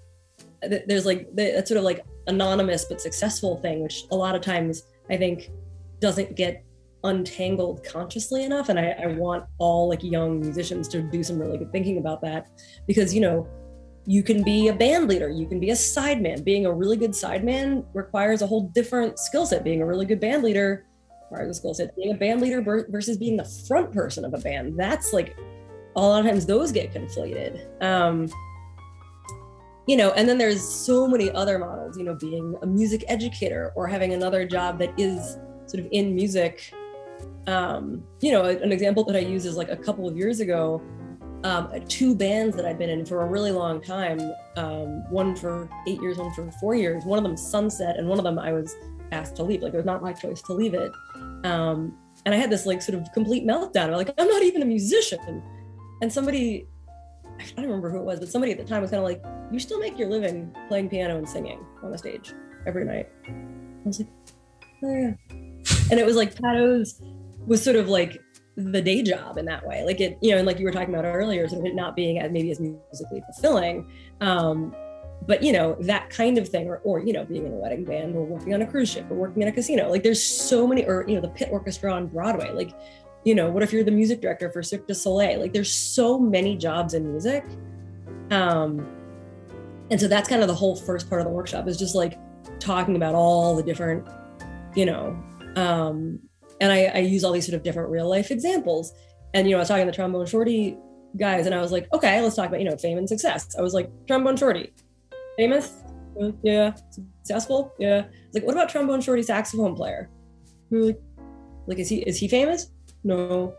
[0.62, 4.82] there's like that sort of like anonymous but successful thing, which a lot of times
[5.10, 5.50] I think
[6.00, 6.64] doesn't get
[7.04, 8.68] untangled consciously enough.
[8.68, 12.20] And I, I want all like young musicians to do some really good thinking about
[12.22, 12.48] that
[12.86, 13.46] because you know
[14.06, 16.44] you can be a band leader, you can be a sideman.
[16.44, 19.64] Being a really good sideman requires a whole different skill set.
[19.64, 20.86] Being a really good band leader
[21.22, 21.94] requires a skill set.
[21.96, 25.36] Being a band leader versus being the front person of a band, that's like
[25.96, 27.66] a lot of times those get conflated.
[27.82, 28.28] Um,
[29.88, 33.72] you know, and then there's so many other models, you know, being a music educator
[33.74, 36.72] or having another job that is sort of in music.
[37.46, 40.82] Um, you know, an example that I use is like a couple of years ago,
[41.46, 44.20] um, two bands that I'd been in for a really long time,
[44.56, 47.04] um, one for eight years, one for four years.
[47.04, 48.74] One of them sunset, and one of them I was
[49.12, 49.62] asked to leave.
[49.62, 50.90] Like it was not my choice to leave it.
[51.44, 53.84] Um, and I had this like sort of complete meltdown.
[53.84, 55.40] I'm like, I'm not even a musician.
[56.02, 56.66] And somebody,
[57.38, 59.22] I don't remember who it was, but somebody at the time was kind of like,
[59.52, 62.34] you still make your living playing piano and singing on a stage
[62.66, 63.08] every night.
[63.28, 63.32] I
[63.84, 64.08] was like,
[64.82, 65.12] oh yeah.
[65.92, 67.00] And it was like Pat O's
[67.46, 68.20] was sort of like
[68.56, 69.84] the day job in that way.
[69.84, 71.94] Like it, you know, and like you were talking about earlier, sort of it not
[71.94, 73.90] being as maybe as musically fulfilling.
[74.20, 74.74] Um,
[75.26, 77.84] but you know, that kind of thing, or or you know, being in a wedding
[77.84, 79.90] band or working on a cruise ship or working in a casino.
[79.90, 82.50] Like there's so many, or you know, the pit orchestra on Broadway.
[82.52, 82.72] Like,
[83.24, 85.40] you know, what if you're the music director for Cirque du Soleil?
[85.40, 87.44] Like there's so many jobs in music.
[88.30, 88.86] Um,
[89.90, 92.18] and so that's kind of the whole first part of the workshop is just like
[92.58, 94.06] talking about all the different,
[94.74, 95.16] you know,
[95.56, 96.20] um,
[96.60, 98.92] and I, I use all these sort of different real life examples.
[99.34, 100.76] And you know, I was talking to the trombone shorty
[101.16, 103.54] guys, and I was like, okay, let's talk about you know fame and success.
[103.58, 104.72] I was like, trombone shorty,
[105.36, 105.82] famous,
[106.42, 107.98] yeah, successful, yeah.
[107.98, 110.10] I was like, what about trombone shorty saxophone player?
[110.70, 111.00] Like,
[111.66, 112.70] like, is he is he famous?
[113.04, 113.54] No.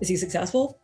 [0.00, 0.80] Is he successful?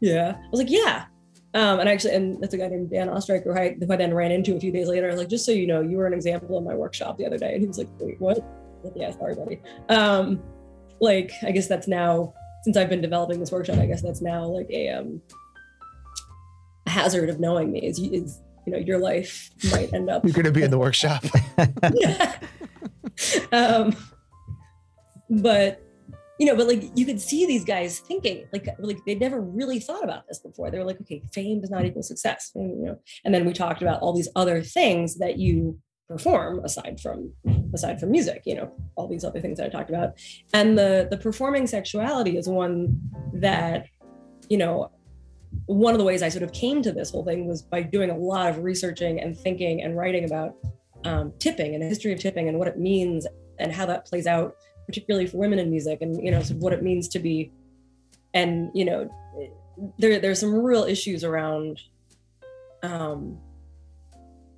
[0.00, 0.36] Yeah.
[0.36, 1.06] I was like, yeah.
[1.54, 4.14] Um, and actually, and that's a guy named Dan Oestreicher who I, who I then
[4.14, 5.08] ran into a few days later.
[5.08, 7.26] I was like, just so you know, you were an example in my workshop the
[7.26, 7.52] other day.
[7.52, 8.38] And he was like, wait, what?
[8.96, 9.60] Yeah, sorry, buddy.
[9.88, 10.42] Um,
[11.02, 12.32] like I guess that's now
[12.62, 15.20] since I've been developing this workshop, I guess that's now like a um
[16.86, 20.32] a hazard of knowing me is is you know your life might end up you're
[20.32, 21.24] going to be in the workshop.
[23.52, 23.94] Um
[25.28, 25.82] but
[26.38, 29.80] you know but like you could see these guys thinking like like they'd never really
[29.80, 30.70] thought about this before.
[30.70, 32.52] They were like okay fame does not equal success.
[32.54, 35.78] And, you know and then we talked about all these other things that you
[36.12, 37.32] perform aside from
[37.72, 40.10] aside from music you know all these other things that i talked about.
[40.52, 43.00] And the the performing sexuality is one
[43.34, 43.86] that
[44.48, 44.90] you know
[45.66, 48.10] one of the ways i sort of came to this whole thing was by doing
[48.10, 50.54] a lot of researching and thinking and writing about
[51.04, 53.26] um, tipping and the history of tipping and what it means
[53.58, 54.54] and how that plays out
[54.86, 57.50] particularly for women in music and you know sort of what it means to be
[58.34, 59.10] and you know
[59.98, 61.80] there there's some real issues around
[62.82, 63.38] um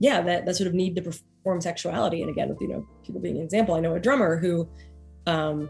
[0.01, 2.23] yeah that that sort of need to perform form sexuality.
[2.23, 4.69] And again, with you know people being an example, I know a drummer who
[5.27, 5.69] um,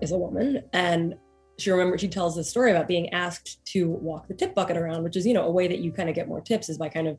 [0.00, 1.14] is a woman, and
[1.58, 5.04] she remembers she tells this story about being asked to walk the tip bucket around,
[5.04, 6.88] which is you know a way that you kind of get more tips is by
[6.88, 7.18] kind of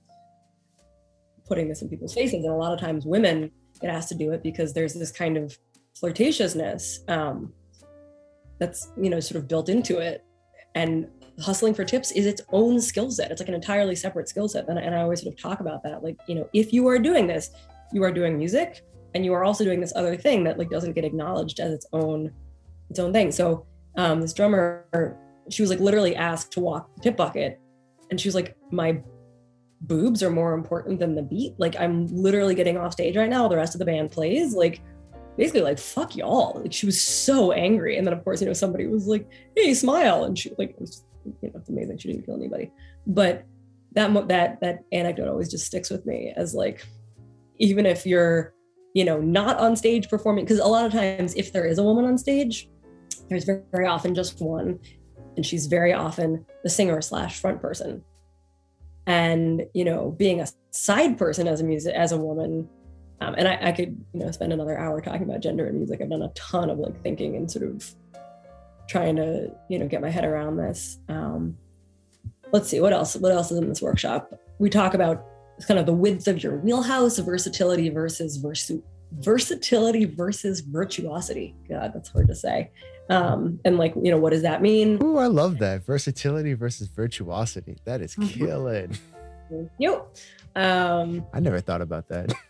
[1.47, 2.43] putting this in people's faces.
[2.43, 5.37] And a lot of times women get asked to do it because there's this kind
[5.37, 5.57] of
[6.01, 7.53] flirtatiousness um,
[8.59, 10.25] that's you know sort of built into it
[10.75, 11.07] and
[11.41, 13.31] hustling for tips is its own skill set.
[13.31, 14.67] It's like an entirely separate skill set.
[14.67, 16.03] And, and I always sort of talk about that.
[16.03, 17.51] Like, you know, if you are doing this,
[17.91, 18.83] you are doing music
[19.15, 21.85] and you are also doing this other thing that like doesn't get acknowledged as its
[21.93, 22.31] own
[22.89, 23.31] its own thing.
[23.31, 23.65] So
[23.97, 25.17] um, this drummer,
[25.49, 27.59] she was like literally asked to walk the tip bucket.
[28.11, 29.01] And she was like, my
[29.81, 31.55] boobs are more important than the beat.
[31.57, 34.53] Like I'm literally getting off stage right now the rest of the band plays.
[34.53, 34.81] Like
[35.37, 36.59] basically like fuck y'all.
[36.61, 37.97] Like she was so angry.
[37.97, 40.25] And then of course, you know, somebody was like, hey, smile.
[40.25, 42.71] And she like was you know, it's amazing she didn't kill anybody.
[43.07, 43.45] But
[43.93, 46.85] that that that anecdote always just sticks with me as like,
[47.57, 48.53] even if you're,
[48.93, 51.83] you know, not on stage performing, because a lot of times if there is a
[51.83, 52.69] woman on stage,
[53.29, 54.79] there's very, very often just one,
[55.35, 58.03] and she's very often the singer slash front person.
[59.05, 62.69] And you know, being a side person as a music as a woman
[63.23, 66.01] um, and I, I, could you know spend another hour talking about gender and music
[66.01, 67.95] i've done a ton of like thinking and sort of
[68.87, 71.57] trying to you know get my head around this um,
[72.53, 73.17] let's see what else.
[73.17, 74.33] What else is in this workshop?
[74.59, 75.25] We talk about
[75.67, 78.79] kind of the width of your wheelhouse, versatility versus versus
[79.19, 81.55] versatility versus virtuosity.
[81.67, 82.71] God, that's hard to say.
[83.09, 85.01] Um, and like, you know, what does that mean?
[85.03, 87.77] Ooh, I love that versatility versus virtuosity.
[87.83, 88.97] That is killing.
[89.77, 90.03] You.
[90.55, 92.33] Um, I never thought about that.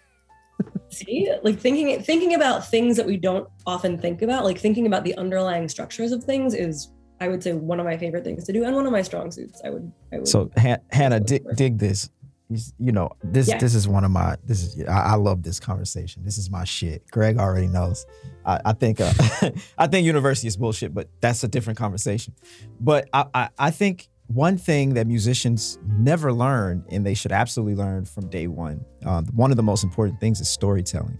[0.94, 5.04] see like thinking thinking about things that we don't often think about like thinking about
[5.04, 8.54] the underlying structures of things is i would say one of my favorite things to
[8.54, 11.44] do and one of my strong suits i would i would So Han- Hannah, dig,
[11.56, 12.10] dig this.
[12.50, 13.48] You You know this.
[13.48, 13.58] Yeah.
[13.58, 14.36] This is one of my.
[14.46, 14.86] This is.
[14.88, 16.24] I, I love this conversation.
[16.26, 17.00] This is my shit.
[17.10, 18.06] Greg already knows.
[18.46, 19.00] I, I think.
[19.00, 19.14] Uh,
[19.78, 22.34] I think university is bullshit, but that's a different conversation.
[22.82, 27.76] But I, I, I think one thing that musicians never learn, and they should absolutely
[27.76, 28.86] learn from day one.
[29.06, 31.18] Uh, one of the most important things is storytelling,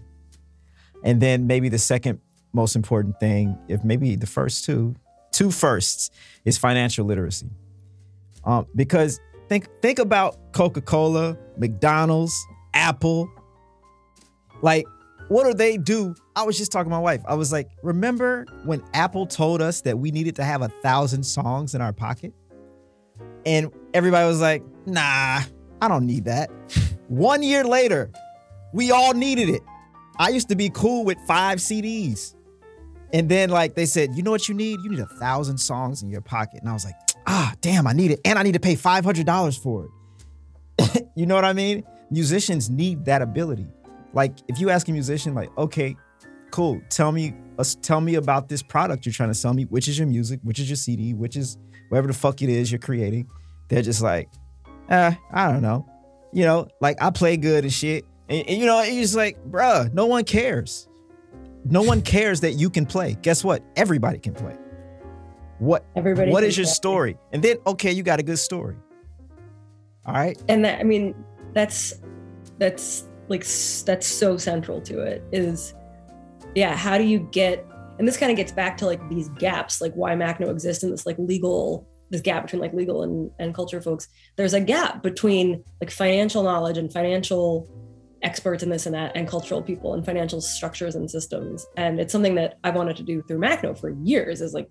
[1.02, 2.20] and then maybe the second
[2.52, 4.94] most important thing, if maybe the first two,
[5.32, 6.10] two firsts,
[6.44, 7.50] is financial literacy.
[8.44, 13.30] Um, because think think about Coca-Cola, McDonald's, Apple.
[14.62, 14.86] Like,
[15.28, 16.14] what do they do?
[16.36, 17.22] I was just talking to my wife.
[17.26, 21.22] I was like, remember when Apple told us that we needed to have a thousand
[21.24, 22.34] songs in our pocket?
[23.46, 25.40] And everybody was like, nah,
[25.80, 26.50] I don't need that.
[27.08, 28.10] One year later,
[28.72, 29.62] we all needed it.
[30.18, 32.34] I used to be cool with five CDs.
[33.12, 34.80] And then like they said, you know what you need?
[34.82, 36.60] You need a thousand songs in your pocket.
[36.60, 38.20] And I was like, ah, damn, I need it.
[38.24, 39.88] And I need to pay $500 for
[40.78, 41.06] it.
[41.16, 41.84] you know what I mean?
[42.10, 43.66] Musicians need that ability.
[44.12, 45.96] Like if you ask a musician, like, okay,
[46.50, 49.88] cool, tell me, uh, tell me about this product you're trying to sell me, which
[49.88, 51.58] is your music, which is your CD, which is
[51.94, 53.28] whatever the fuck it is you're creating.
[53.68, 54.28] They're just like,
[54.88, 55.88] eh, I don't know.
[56.32, 58.04] You know, like I play good and shit.
[58.28, 60.88] And, and, you know, you're just like, bruh, no one cares.
[61.64, 63.16] No one cares that you can play.
[63.22, 63.62] Guess what?
[63.76, 64.56] Everybody can play.
[65.60, 66.72] What everybody what is your play.
[66.72, 67.18] story?
[67.30, 68.74] And then okay, you got a good story.
[70.04, 70.36] All right.
[70.48, 71.14] and that i mean
[71.54, 71.94] that's
[72.58, 73.46] that's like
[73.86, 75.72] that's so central to it is
[76.54, 77.64] yeah how do you get
[77.98, 80.90] and this kind of gets back to like these gaps like why macno exists in
[80.90, 84.08] this like legal this gap between like legal and, and culture folks.
[84.36, 87.68] There's a gap between like financial knowledge and financial
[88.22, 91.66] experts in this and that and cultural people and financial structures and systems.
[91.76, 94.70] And it's something that i wanted to do through macno for years is like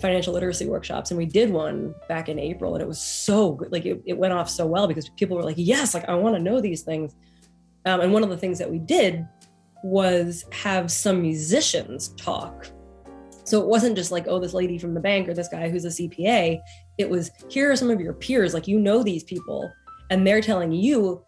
[0.00, 1.10] financial literacy workshops.
[1.10, 4.16] And we did one back in april and it was so good like it, it
[4.16, 6.82] went off so well because people were like yes like i want to know these
[6.82, 7.14] things.
[7.86, 9.26] Um, and one of the things that we did
[9.82, 12.68] was have some musicians talk.
[13.44, 15.84] So it wasn't just like oh this lady from the bank or this guy who's
[15.84, 16.60] a cpa
[16.98, 19.68] it was here are some of your peers like you know these people
[20.10, 21.20] and they're telling you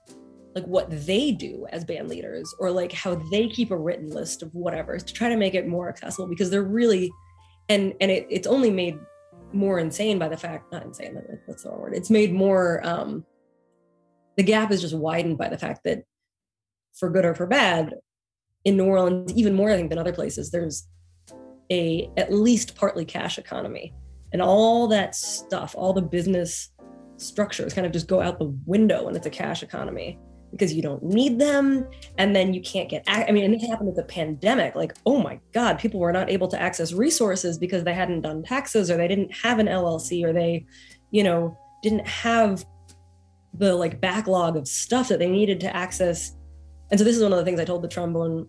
[0.54, 4.42] like what they do as band leaders or like how they keep a written list
[4.42, 7.10] of whatever to try to make it more accessible because they're really
[7.68, 8.98] and and it, it's only made
[9.52, 11.94] more insane by the fact not insane that's the wrong word?
[11.94, 13.24] It's made more um
[14.36, 16.04] the gap is just widened by the fact that
[16.94, 17.94] for good or for bad
[18.64, 20.86] in new orleans even more i think than other places there's
[21.72, 23.94] a at least partly cash economy.
[24.32, 26.70] And all that stuff all the business
[27.16, 30.18] structures kind of just go out the window when it's a cash economy
[30.50, 31.88] because you don't need them.
[32.18, 34.74] And then you can't get i mean and it happened with the pandemic.
[34.74, 38.42] Like oh my god people were not able to access resources because they hadn't done
[38.42, 40.66] taxes or they didn't have an llc or they
[41.10, 42.64] you know didn't have
[43.54, 46.36] the like backlog of stuff that they needed to access
[46.92, 48.46] and so this is one of the things i told the trombone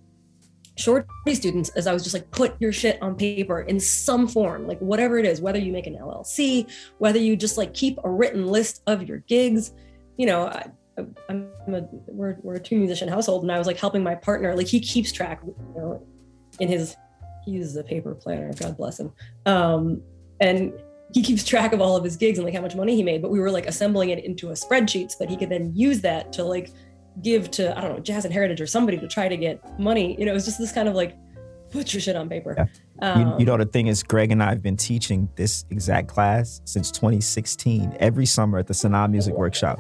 [0.78, 4.68] shorty students is i was just like put your shit on paper in some form
[4.68, 6.70] like whatever it is whether you make an llc
[7.00, 9.72] whether you just like keep a written list of your gigs
[10.18, 10.70] you know I,
[11.30, 14.56] I'm a we're, we're a two musician household, and I was like helping my partner.
[14.56, 16.06] Like he keeps track, you know,
[16.60, 16.96] in his
[17.46, 18.54] he uses a paper planner.
[18.54, 19.12] God bless him.
[19.46, 20.02] Um,
[20.40, 20.74] and
[21.14, 23.22] he keeps track of all of his gigs and like how much money he made.
[23.22, 26.02] But we were like assembling it into a spreadsheet so that he could then use
[26.02, 26.72] that to like
[27.22, 30.16] give to I don't know Jazz and Heritage or somebody to try to get money.
[30.20, 31.16] You know, it's just this kind of like
[31.70, 32.56] put your shit on paper.
[32.58, 32.66] Yeah.
[33.18, 36.08] You, Um, you know, the thing is, Greg and I have been teaching this exact
[36.08, 39.80] class since 2016, every summer at the Sanaa Music Workshop.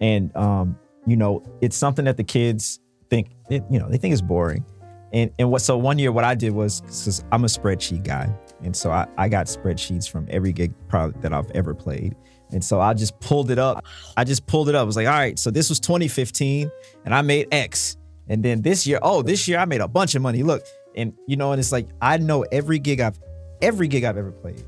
[0.00, 4.14] And, um, you know, it's something that the kids think, it, you know, they think
[4.14, 4.64] is boring.
[5.12, 8.34] And, and what, so one year, what I did was, because I'm a spreadsheet guy.
[8.62, 12.16] And so I, I got spreadsheets from every gig product that I've ever played.
[12.52, 13.84] And so I just pulled it up.
[14.16, 14.80] I just pulled it up.
[14.80, 16.70] I was like, all right, so this was 2015
[17.04, 17.96] and I made X.
[18.28, 20.42] And then this year, oh, this year I made a bunch of money.
[20.42, 20.62] Look,
[20.96, 23.18] and you know, and it's like I know every gig I've
[23.62, 24.64] every gig I've ever played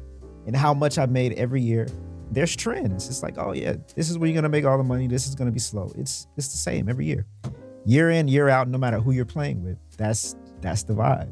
[0.47, 1.87] and how much I've made every year.
[2.31, 3.09] There's trends.
[3.09, 5.07] It's like, oh yeah, this is where you're gonna make all the money.
[5.09, 5.91] This is gonna be slow.
[5.97, 7.27] It's it's the same every year.
[7.87, 9.79] Year in, year out, no matter who you're playing with.
[9.97, 11.31] That's that's the vibe.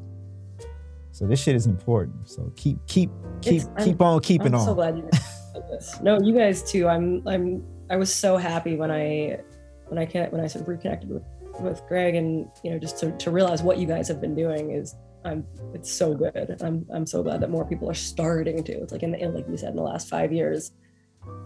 [1.12, 2.28] So this shit is important.
[2.28, 3.10] So keep keep
[3.42, 4.66] keep It's- I'm- keep on keeping I'm on.
[4.66, 5.08] so glad you.
[5.60, 6.00] goodness.
[6.00, 6.88] No, you guys too.
[6.88, 9.40] I'm I'm I was so happy when I
[9.88, 11.24] when I can when I sort of reconnected with
[11.60, 14.70] with Greg and you know just to, to realize what you guys have been doing
[14.70, 14.94] is
[15.24, 16.56] I'm it's so good.
[16.60, 18.72] I'm I'm so glad that more people are starting to.
[18.72, 20.72] It's like in the like you said in the last five years.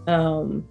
[0.06, 0.68] Um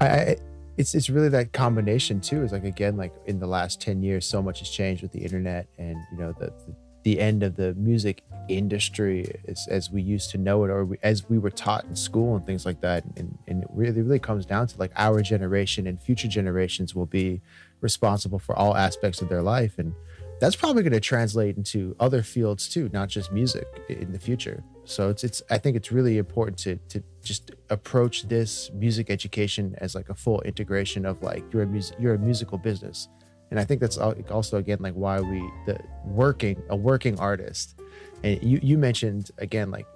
[0.00, 0.36] I, I
[0.76, 2.42] it's it's really that combination too.
[2.42, 5.20] Is like again, like in the last ten years, so much has changed with the
[5.20, 10.02] internet and you know the the, the end of the music industry as, as we
[10.02, 12.80] used to know it or we, as we were taught in school and things like
[12.80, 13.04] that.
[13.16, 17.06] And, and it really really comes down to like our generation and future generations will
[17.06, 17.40] be
[17.80, 19.94] responsible for all aspects of their life and
[20.40, 24.64] that's probably going to translate into other fields too, not just music in the future.
[24.84, 29.76] So it's it's I think it's really important to to just approach this music education
[29.78, 33.08] as like a full integration of like you're a music you're a musical business.
[33.50, 37.80] And I think that's also again like why we the working a working artist.
[38.22, 39.86] And you you mentioned again like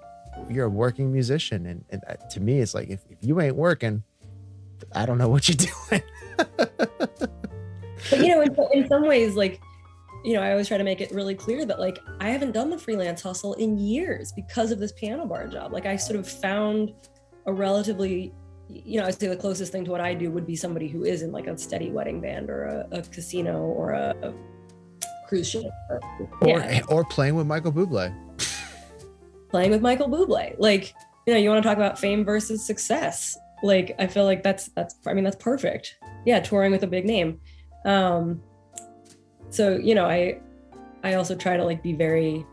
[0.51, 3.55] you're a working musician and, and uh, to me it's like if, if you ain't
[3.55, 4.03] working
[4.93, 5.57] I don't know what you're
[5.91, 6.03] doing.
[6.57, 9.61] but you know in, in some ways like
[10.25, 12.71] you know, I always try to make it really clear that like I haven't done
[12.71, 15.73] the freelance hustle in years because of this piano bar job.
[15.73, 16.95] Like I sort of found
[17.45, 18.33] a relatively,
[18.69, 21.05] you know, I'd say the closest thing to what I do would be somebody who
[21.05, 24.35] is in like a steady wedding band or a, a casino or a, a,
[25.29, 25.71] cruise ship.
[25.91, 26.01] Or,
[26.47, 26.83] yeah.
[26.89, 28.15] or, or playing with Michael Bublé.
[29.51, 30.55] playing with Michael Bublé.
[30.59, 30.95] Like,
[31.27, 33.37] you know, you want to talk about fame versus success.
[33.63, 35.97] Like, I feel like that's, that's, I mean, that's perfect.
[36.27, 36.41] Yeah.
[36.41, 37.41] Touring with a big name.
[37.85, 38.43] Um,
[39.55, 40.37] so you know i
[41.05, 42.45] i also try to like be very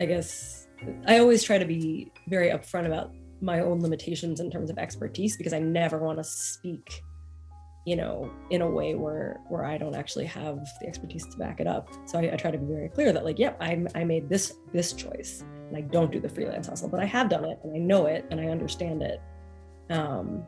[0.00, 0.68] i guess
[1.06, 3.12] i always try to be very upfront about
[3.44, 7.02] my own limitations in terms of expertise because i never want to speak
[7.84, 11.60] you know in a way where where i don't actually have the expertise to back
[11.60, 11.88] it up.
[12.06, 14.28] So i, I try to be very clear that like yep yeah, I, I made
[14.28, 17.58] this this choice and i don't do the freelance hustle but i have done it
[17.62, 19.20] and i know it and i understand it.
[19.90, 20.44] Um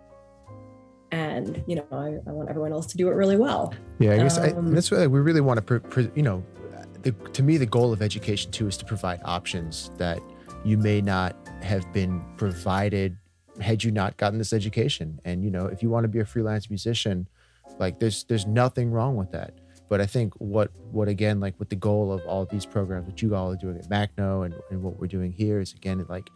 [1.13, 3.73] and you know I, I, want everyone else to do it really well.
[3.99, 6.45] Yeah i guess um, I, that's what we really want to you know
[7.03, 10.21] the, to me the goal of education too is to provide options that
[10.65, 13.17] you may not have been provided
[13.61, 16.25] had you not gotten this education and you know if you want to be a
[16.25, 17.27] freelance musician
[17.79, 19.55] like there's there's nothing wrong with that
[19.89, 23.07] but i think what what again like with the goal of all of these programs
[23.07, 26.05] what you all are doing at macno and, and what we're doing here is again
[26.09, 26.29] like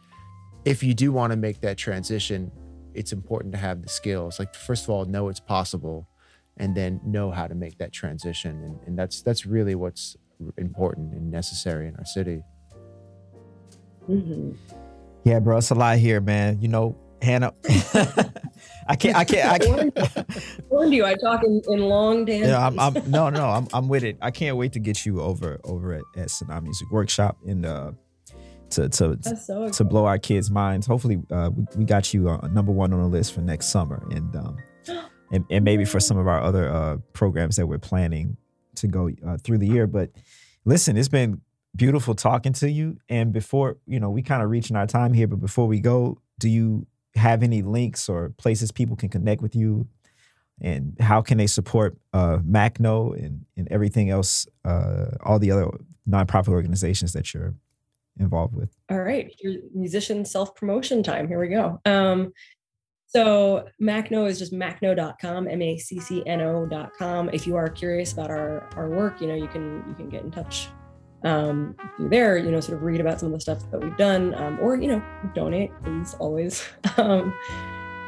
[0.65, 2.51] if you do want to make that transition
[2.95, 4.39] it's important to have the skills.
[4.39, 6.09] Like first of all, know it's possible,
[6.57, 8.63] and then know how to make that transition.
[8.63, 10.17] And, and that's that's really what's
[10.57, 12.43] important and necessary in our city.
[14.09, 14.53] Mm-hmm.
[15.25, 16.61] Yeah, bro, it's a lot here, man.
[16.61, 17.53] You know, Hannah.
[18.89, 19.17] I can't.
[19.17, 19.49] I can't.
[19.49, 20.65] I can't.
[20.69, 21.05] warned you.
[21.05, 22.51] I talk in, in long dances.
[22.51, 23.49] Yeah, I'm, I'm, no, no.
[23.49, 24.17] I'm, I'm with it.
[24.21, 27.93] I can't wait to get you over over at, at Sanaa Music Workshop in uh,
[28.71, 30.87] to to so to blow our kids' minds.
[30.87, 34.03] Hopefully, uh, we, we got you uh, number one on the list for next summer,
[34.11, 34.57] and um,
[35.33, 38.37] and, and maybe for some of our other uh, programs that we're planning
[38.77, 39.87] to go uh, through the year.
[39.87, 40.11] But
[40.65, 41.43] listen, it's been
[41.75, 42.99] beautiful talking to you.
[43.09, 45.27] And before you know, we kind of reaching our time here.
[45.27, 49.55] But before we go, do you have any links or places people can connect with
[49.55, 49.87] you?
[50.61, 55.71] And how can they support uh, Macno and, and everything else, uh, all the other
[56.09, 57.55] nonprofit organizations that you're
[58.19, 58.77] involved with?
[58.91, 59.35] All right,
[59.75, 61.29] musician self promotion time.
[61.29, 61.81] Here we go.
[61.87, 62.33] Um,
[63.07, 67.31] so Macno is just macno.com, M-A-C-C-N-O.com.
[67.33, 70.23] If you are curious about our, our work, you know, you can you can get
[70.23, 70.69] in touch
[71.25, 73.97] um, through there, you know, sort of read about some of the stuff that we've
[73.97, 75.03] done, um, or, you know,
[75.35, 76.67] donate, please, always.
[76.97, 77.33] um,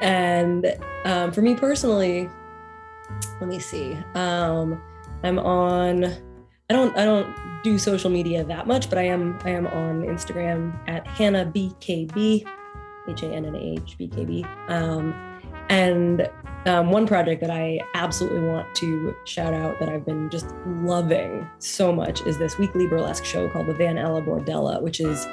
[0.00, 2.28] and um, for me personally,
[3.40, 3.96] let me see.
[4.14, 4.80] Um,
[5.22, 9.50] I'm on, I don't, I don't do social media that much, but I am I
[9.50, 12.44] am on Instagram at Hannah BKB,
[13.08, 14.44] H A N N A H B K B.
[14.68, 15.14] Um,
[15.72, 16.30] and
[16.66, 21.48] um, one project that I absolutely want to shout out that I've been just loving
[21.58, 25.26] so much is this weekly burlesque show called the Van Ella Bordella, which is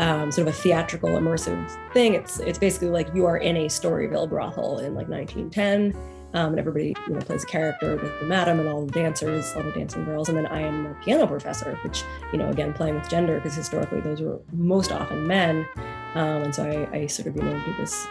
[0.00, 2.14] um, sort of a theatrical immersive thing.
[2.14, 5.94] It's it's basically like you are in a Storyville brothel in like 1910
[6.34, 9.52] um, and everybody you know plays a character with the madam and all the dancers,
[9.54, 12.02] all the dancing girls, and then I am a piano professor, which
[12.32, 15.64] you know again playing with gender because historically those were most often men,
[16.16, 18.08] um, and so I, I, sort of you know do this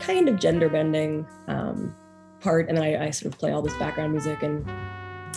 [0.00, 1.94] kind of gender bending um,
[2.40, 4.68] part, and I, I sort of play all this background music and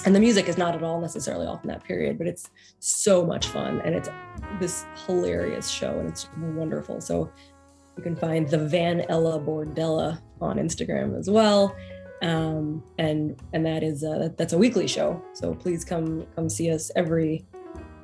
[0.06, 3.26] and the music is not at all necessarily off in that period, but it's so
[3.26, 4.08] much fun and it's
[4.58, 7.02] this hilarious show and it's wonderful.
[7.02, 7.30] So
[7.98, 11.76] you can find the Van Ella Bordella on Instagram as well
[12.22, 15.22] um, and and that is uh, that's a weekly show.
[15.34, 17.46] So please come come see us every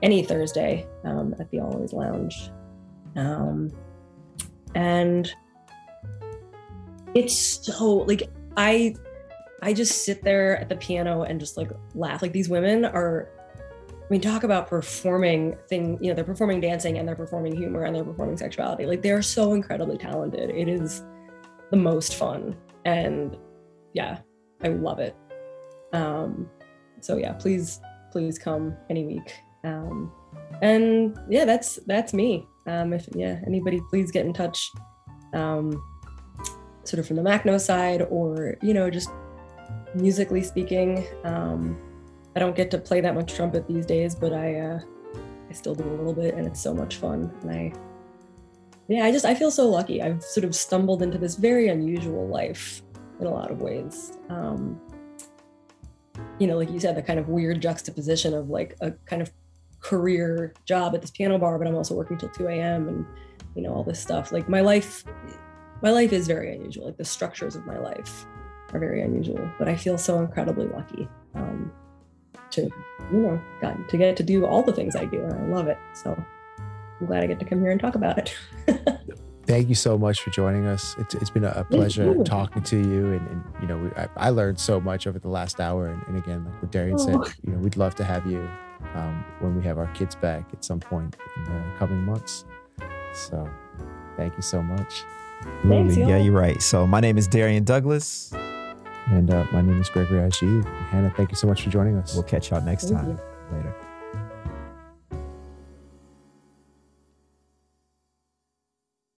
[0.02, 2.52] any Thursday um, at the AllWays Lounge.
[3.16, 3.72] Um,
[4.74, 5.34] and
[7.16, 8.96] it's so like I
[9.64, 12.22] I just sit there at the piano and just like laugh.
[12.22, 13.30] Like these women are
[13.88, 17.86] I mean, talk about performing thing, you know, they're performing dancing and they're performing humor
[17.86, 18.86] and they're performing sexuality.
[18.86, 20.52] Like they're so incredibly talented.
[20.52, 21.02] It is
[21.72, 22.56] the most fun.
[22.86, 23.36] And
[23.94, 24.20] yeah,
[24.64, 25.16] I love it.
[25.92, 26.48] Um,
[27.02, 27.80] so yeah, please,
[28.12, 29.34] please come any week.
[29.64, 30.12] Um,
[30.62, 32.48] and yeah, that's that's me.
[32.68, 34.70] Um, if yeah, anybody please get in touch.
[35.34, 35.82] Um,
[36.88, 39.10] sort of from the Macno side or, you know, just
[39.96, 41.06] musically speaking.
[41.24, 41.78] Um,
[42.36, 44.80] I don't get to play that much trumpet these days, but I uh,
[45.50, 47.32] I still do a little bit, and it's so much fun.
[47.42, 47.74] And I,
[48.88, 50.02] yeah, I just I feel so lucky.
[50.02, 52.82] I've sort of stumbled into this very unusual life
[53.20, 54.18] in a lot of ways.
[54.30, 54.80] Um,
[56.40, 59.32] you know, like you said, the kind of weird juxtaposition of like a kind of
[59.80, 62.90] career job at this piano bar, but I'm also working till 2 a.m.
[62.90, 63.06] and
[63.56, 64.34] you know all this stuff.
[64.34, 65.06] Like my life,
[65.86, 66.86] my life is very unusual.
[66.86, 68.26] Like the structures of my life
[68.74, 71.08] are very unusual, but I feel so incredibly lucky.
[71.36, 71.72] Um,
[72.52, 72.62] to
[73.12, 75.68] you know got to get to do all the things I do and I love
[75.68, 75.78] it.
[75.94, 76.18] So
[77.00, 78.36] I'm glad I get to come here and talk about it.
[79.46, 80.96] Thank you so much for joining us.
[80.98, 84.30] It's, it's been a pleasure talking to you, and, and you know we, I, I,
[84.32, 85.90] learned so much over the last hour.
[85.90, 87.06] And, and again, like what Darrian oh.
[87.06, 88.50] said, you know we'd love to have you
[88.96, 92.46] um, when we have our kids back at some point in the coming months.
[93.14, 93.48] So,
[94.18, 95.04] thank you so much.
[95.68, 96.62] Thanks, yeah, you're right.
[96.62, 98.32] So my name is Darrian Douglas.
[99.08, 100.66] And uh, my name is Gregory Agid.
[100.90, 102.16] Hannah, thank you so much for joining us.
[102.16, 103.10] We'll catch y'all next thank time.
[103.52, 103.58] You.
[103.58, 103.76] Later.